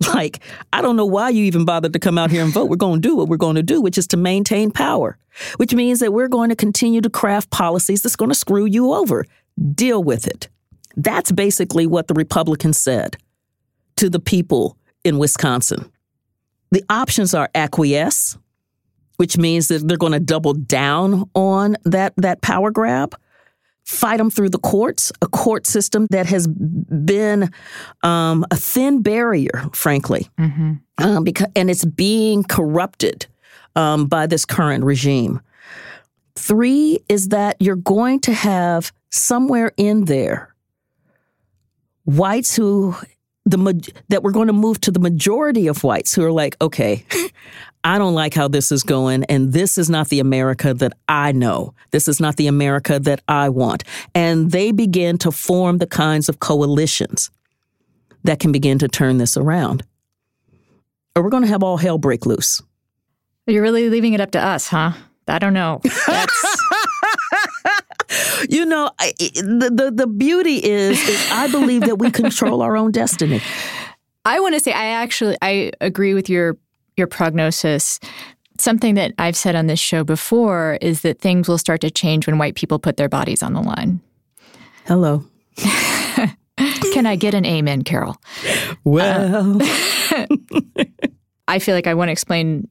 [0.14, 0.40] Like,
[0.72, 2.70] I don't know why you even bothered to come out here and vote.
[2.70, 5.18] We're going to do what we're going to do, which is to maintain power,
[5.58, 8.94] which means that we're going to continue to craft policies that's going to screw you
[8.94, 9.26] over.
[9.74, 10.48] Deal with it.
[10.96, 13.16] That's basically what the Republicans said
[13.96, 15.90] to the people in Wisconsin.
[16.70, 18.38] The options are acquiesce,
[19.16, 23.16] which means that they're going to double down on that, that power grab.
[23.84, 27.50] fight them through the courts, a court system that has been
[28.02, 30.74] um, a thin barrier, frankly, mm-hmm.
[30.98, 33.26] um, because and it's being corrupted
[33.76, 35.40] um, by this current regime.
[36.36, 40.49] Three is that you're going to have somewhere in there
[42.16, 42.94] whites who
[43.44, 47.04] the that we're going to move to the majority of whites who are like, okay,
[47.84, 51.32] I don't like how this is going, and this is not the America that I
[51.32, 51.74] know.
[51.90, 53.84] This is not the America that I want.
[54.14, 57.30] And they begin to form the kinds of coalitions
[58.24, 59.82] that can begin to turn this around.
[61.16, 62.62] Or we're going to have all hell break loose.
[63.46, 64.92] You're really leaving it up to us, huh?
[65.26, 65.80] I don't know.
[68.50, 72.76] you know, I, the, the the beauty is, is I believe that we control our
[72.76, 73.40] own destiny.
[74.24, 76.58] I want to say I actually I agree with your
[76.96, 78.00] your prognosis.
[78.58, 82.26] Something that I've said on this show before is that things will start to change
[82.26, 84.00] when white people put their bodies on the line.
[84.86, 85.24] Hello.
[86.92, 88.20] Can I get an amen, Carol?
[88.84, 90.26] Well, uh,
[91.48, 92.68] I feel like I want to explain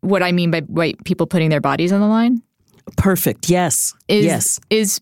[0.00, 2.42] what I mean by white people putting their bodies on the line.
[2.96, 3.48] Perfect.
[3.48, 3.94] Yes.
[4.08, 4.60] Is, yes.
[4.70, 5.00] Is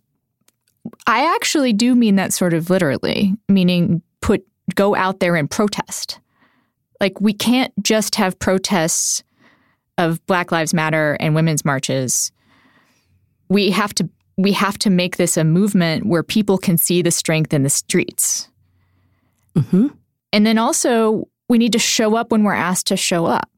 [1.07, 6.21] I actually do mean that sort of literally, meaning put go out there and protest.
[7.01, 9.23] Like we can't just have protests
[9.97, 12.33] of Black Lives Matter and women's marches.
[13.49, 17.11] We have to we have to make this a movement where people can see the
[17.11, 18.49] strength in the streets.
[19.57, 19.89] Mm-hmm.
[20.33, 23.51] And then also we need to show up when we're asked to show up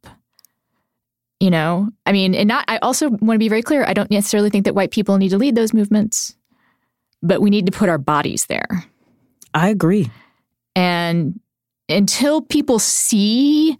[1.40, 4.10] you know i mean and not i also want to be very clear i don't
[4.10, 6.36] necessarily think that white people need to lead those movements
[7.22, 8.84] but we need to put our bodies there
[9.54, 10.10] i agree
[10.74, 11.38] and
[11.88, 13.78] until people see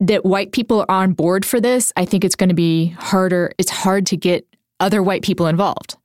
[0.00, 3.52] that white people are on board for this i think it's going to be harder
[3.58, 4.46] it's hard to get
[4.80, 5.96] other white people involved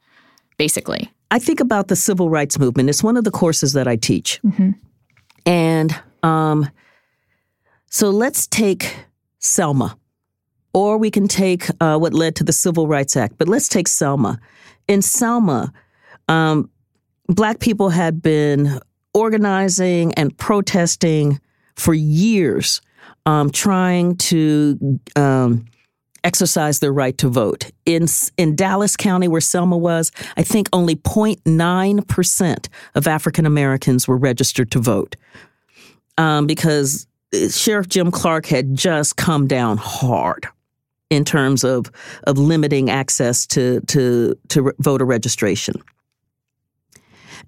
[0.57, 3.95] basically i think about the civil rights movement it's one of the courses that i
[3.95, 4.71] teach mm-hmm.
[5.45, 6.69] and um,
[7.89, 8.95] so let's take
[9.39, 9.97] selma
[10.73, 13.37] or we can take uh, what led to the Civil Rights Act.
[13.37, 14.39] But let's take Selma.
[14.87, 15.73] In Selma,
[16.29, 16.69] um,
[17.27, 18.79] Black people had been
[19.13, 21.39] organizing and protesting
[21.75, 22.81] for years,
[23.25, 25.65] um, trying to um,
[26.23, 27.71] exercise their right to vote.
[27.85, 28.07] In
[28.37, 34.17] in Dallas County, where Selma was, I think only 0.9 percent of African Americans were
[34.17, 35.15] registered to vote,
[36.17, 40.47] um, because uh, Sheriff Jim Clark had just come down hard
[41.09, 41.91] in terms of
[42.23, 45.75] of limiting access to to to voter registration.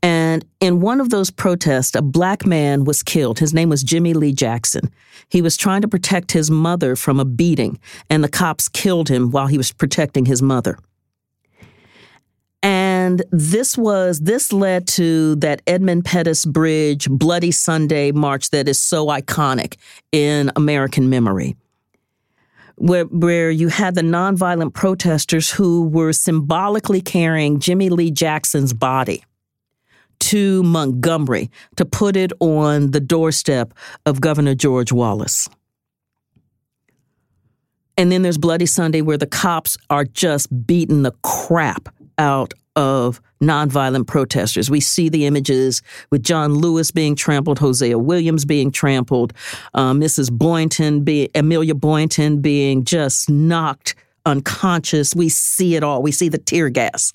[0.04, 3.40] And in one of those protests, a black man was killed.
[3.40, 4.92] His name was Jimmy Lee Jackson.
[5.30, 7.80] He was trying to protect his mother from a beating,
[8.10, 10.78] and the cops killed him while he was protecting his mother.
[12.64, 18.80] And this was this led to that Edmund Pettus Bridge Bloody Sunday march that is
[18.80, 19.78] so iconic
[20.12, 21.56] in American memory
[22.76, 29.24] where, where you had the nonviolent protesters who were symbolically carrying Jimmy Lee Jackson's body
[30.22, 33.74] to Montgomery to put it on the doorstep
[34.06, 35.50] of Governor George Wallace.
[37.98, 43.22] And then there's Bloody Sunday, where the cops are just beating the crap out of
[43.42, 44.70] nonviolent protesters.
[44.70, 49.34] We see the images with John Lewis being trampled, Hosea Williams being trampled,
[49.74, 50.32] uh, Mrs.
[50.32, 53.96] Boynton, be, Amelia Boynton being just knocked
[54.26, 55.14] unconscious.
[55.16, 56.02] We see it all.
[56.02, 57.12] We see the tear gas.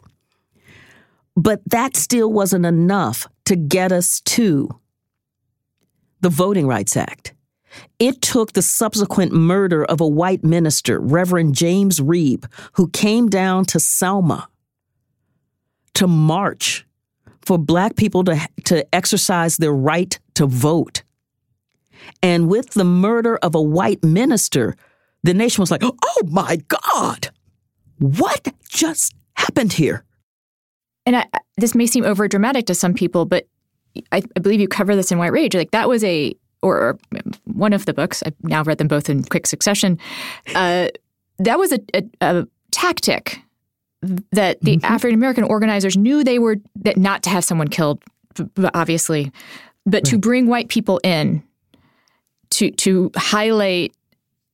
[1.36, 4.80] But that still wasn't enough to get us to
[6.20, 7.34] the Voting Rights Act.
[7.98, 13.66] It took the subsequent murder of a white minister, Reverend James Reeb, who came down
[13.66, 14.48] to Selma
[15.94, 16.86] to march
[17.44, 21.02] for black people to, to exercise their right to vote.
[22.22, 24.74] And with the murder of a white minister,
[25.22, 27.30] the nation was like, oh my God,
[27.98, 30.05] what just happened here?
[31.06, 31.26] And I,
[31.56, 33.46] this may seem over dramatic to some people, but
[34.12, 35.54] I, I, believe you cover this in White Rage.
[35.54, 36.98] Like that was a, or, or,
[37.44, 39.98] one of the books, I've now read them both in quick succession.
[40.54, 40.88] Uh,
[41.38, 43.40] that was a, a, a tactic
[44.32, 44.84] that the mm-hmm.
[44.84, 48.02] African American organizers knew they were that not to have someone killed,
[48.74, 49.32] obviously,
[49.84, 50.04] but right.
[50.04, 51.42] to bring white people in
[52.50, 53.94] to to highlight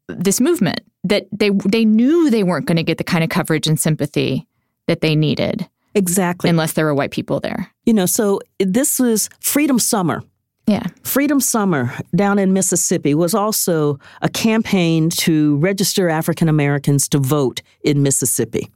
[0.08, 3.66] this movement that they they knew they weren't going to get the kind of coverage
[3.66, 4.46] and sympathy
[4.86, 5.68] that they needed.
[5.94, 6.50] Exactly.
[6.50, 7.70] Unless there were white people there.
[7.84, 10.22] You know, so this was Freedom Summer.
[10.66, 10.86] Yeah.
[11.02, 17.62] Freedom Summer down in Mississippi was also a campaign to register African Americans to vote
[17.82, 18.70] in Mississippi.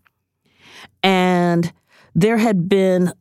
[1.03, 1.73] And
[2.15, 3.13] there had been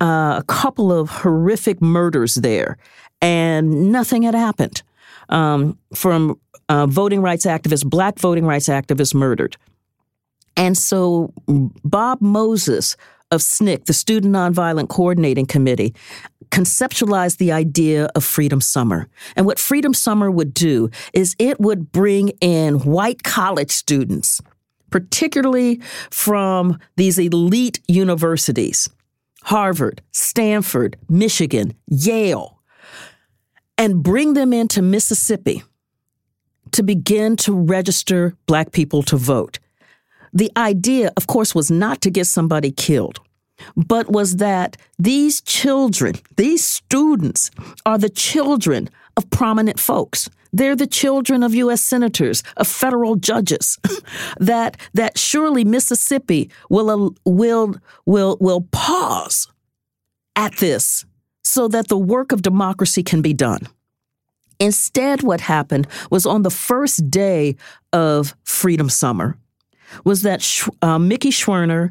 [0.00, 2.76] uh, a couple of horrific murders there,
[3.20, 4.82] and nothing had happened
[5.28, 9.56] um, from uh, voting rights activists, black voting rights activists murdered.
[10.56, 12.96] And so Bob Moses
[13.32, 15.94] of SNCC, the Student Nonviolent Coordinating Committee,
[16.50, 19.08] conceptualized the idea of Freedom Summer.
[19.34, 24.40] And what Freedom Summer would do is it would bring in white college students,
[24.90, 25.80] particularly
[26.10, 28.88] from these elite universities
[29.44, 32.60] Harvard, Stanford, Michigan, Yale,
[33.76, 35.64] and bring them into Mississippi
[36.70, 39.58] to begin to register Black people to vote.
[40.32, 43.20] The idea, of course, was not to get somebody killed,
[43.76, 47.50] but was that these children, these students,
[47.84, 50.30] are the children of prominent folks.
[50.52, 51.82] They're the children of U.S.
[51.82, 53.78] senators, of federal judges.
[54.38, 59.48] that that surely Mississippi will will will will pause
[60.36, 61.04] at this
[61.42, 63.60] so that the work of democracy can be done.
[64.60, 67.56] Instead, what happened was on the first day
[67.92, 69.36] of Freedom Summer,
[70.04, 70.46] was that
[70.80, 71.90] uh, Mickey Schwerner,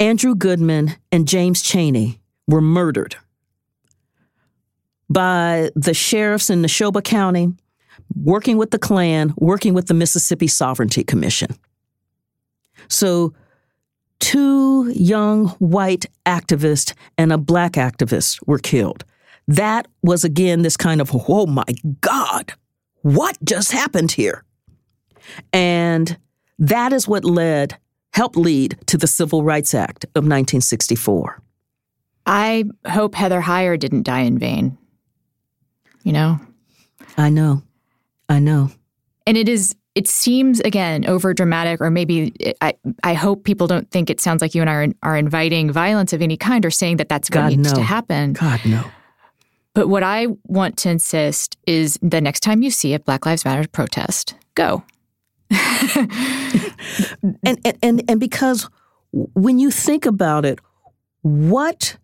[0.00, 3.16] Andrew Goodman, and James Chaney were murdered
[5.10, 7.52] by the sheriffs in Neshoba County,
[8.14, 11.54] working with the Klan, working with the Mississippi Sovereignty Commission.
[12.88, 13.34] So,
[14.20, 19.04] two young white activists and a black activist were killed.
[19.46, 21.64] That was again this kind of, oh my
[22.00, 22.52] God,
[23.02, 24.44] what just happened here?
[25.52, 26.18] And
[26.58, 27.78] that is what led,
[28.12, 31.40] helped lead to the Civil Rights Act of 1964.
[32.26, 34.76] I hope Heather Heyer didn't die in vain.
[36.02, 36.40] You know?
[37.16, 37.62] I know.
[38.28, 38.70] I know.
[39.26, 43.66] And it is it seems again over dramatic or maybe it, I I hope people
[43.66, 46.64] don't think it sounds like you and I are, are inviting violence of any kind
[46.64, 47.74] or saying that that's needs no.
[47.74, 48.34] to happen.
[48.34, 48.84] God no.
[49.74, 53.44] But what I want to insist is the next time you see a Black Lives
[53.44, 54.82] Matter protest, go.
[57.42, 58.68] and, and, and and because
[59.10, 60.58] when you think about it,
[61.22, 61.96] what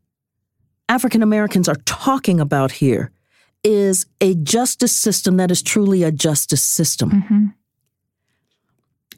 [0.88, 3.11] African Americans are talking about here
[3.62, 7.11] is a justice system that is truly a justice system.
[7.11, 7.47] Mm-hmm.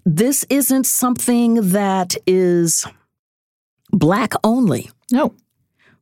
[0.04, 2.86] This isn't something that is
[3.90, 4.90] black only.
[5.10, 5.34] No.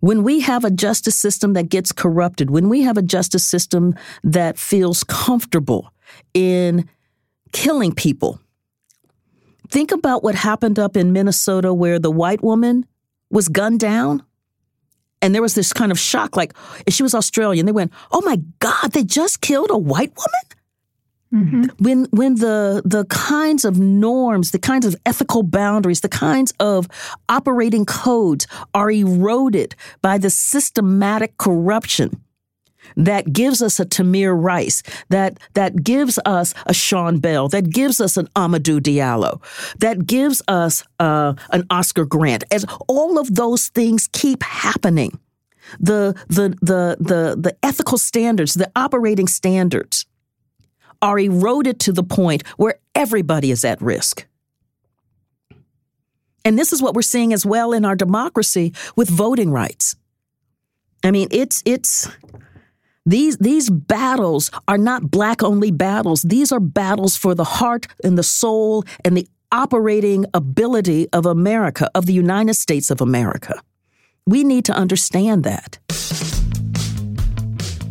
[0.00, 3.94] When we have a justice system that gets corrupted, when we have a justice system
[4.22, 5.90] that feels comfortable
[6.34, 6.86] in
[7.54, 8.38] killing people.
[9.70, 12.84] Think about what happened up in Minnesota where the white woman
[13.30, 14.22] was gunned down.
[15.22, 16.52] And there was this kind of shock, like
[16.90, 17.64] she was Australian.
[17.64, 20.44] They went, "Oh my God, they just killed a white woman."
[21.34, 21.62] Mm-hmm.
[21.84, 26.86] When when the the kinds of norms, the kinds of ethical boundaries, the kinds of
[27.28, 32.22] operating codes are eroded by the systematic corruption
[32.96, 38.00] that gives us a Tamir Rice, that, that gives us a Sean Bell, that gives
[38.00, 39.40] us an Amadou Diallo,
[39.78, 42.44] that gives us uh, an Oscar Grant.
[42.50, 45.18] As all of those things keep happening,
[45.80, 50.06] the, the, the, the, the ethical standards, the operating standards
[51.02, 54.26] are eroded to the point where everybody is at risk.
[56.44, 59.96] And this is what we're seeing as well in our democracy with voting rights.
[61.02, 62.08] I mean, it's it's
[63.06, 66.22] these, these battles are not black only battles.
[66.22, 71.90] These are battles for the heart and the soul and the operating ability of America,
[71.94, 73.60] of the United States of America.
[74.26, 75.78] We need to understand that.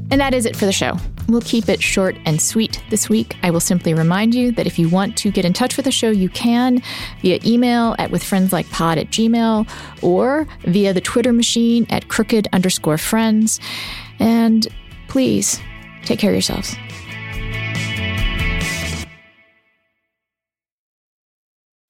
[0.10, 0.98] And that is it for the show.
[1.28, 3.36] We'll keep it short and sweet this week.
[3.44, 5.92] I will simply remind you that if you want to get in touch with the
[5.92, 6.82] show, you can
[7.22, 9.68] via email at withfriendslikepod at gmail
[10.04, 13.60] or via the Twitter machine at crooked underscore friends.
[14.20, 14.68] And
[15.14, 15.62] please
[16.06, 16.76] take care of yourselves.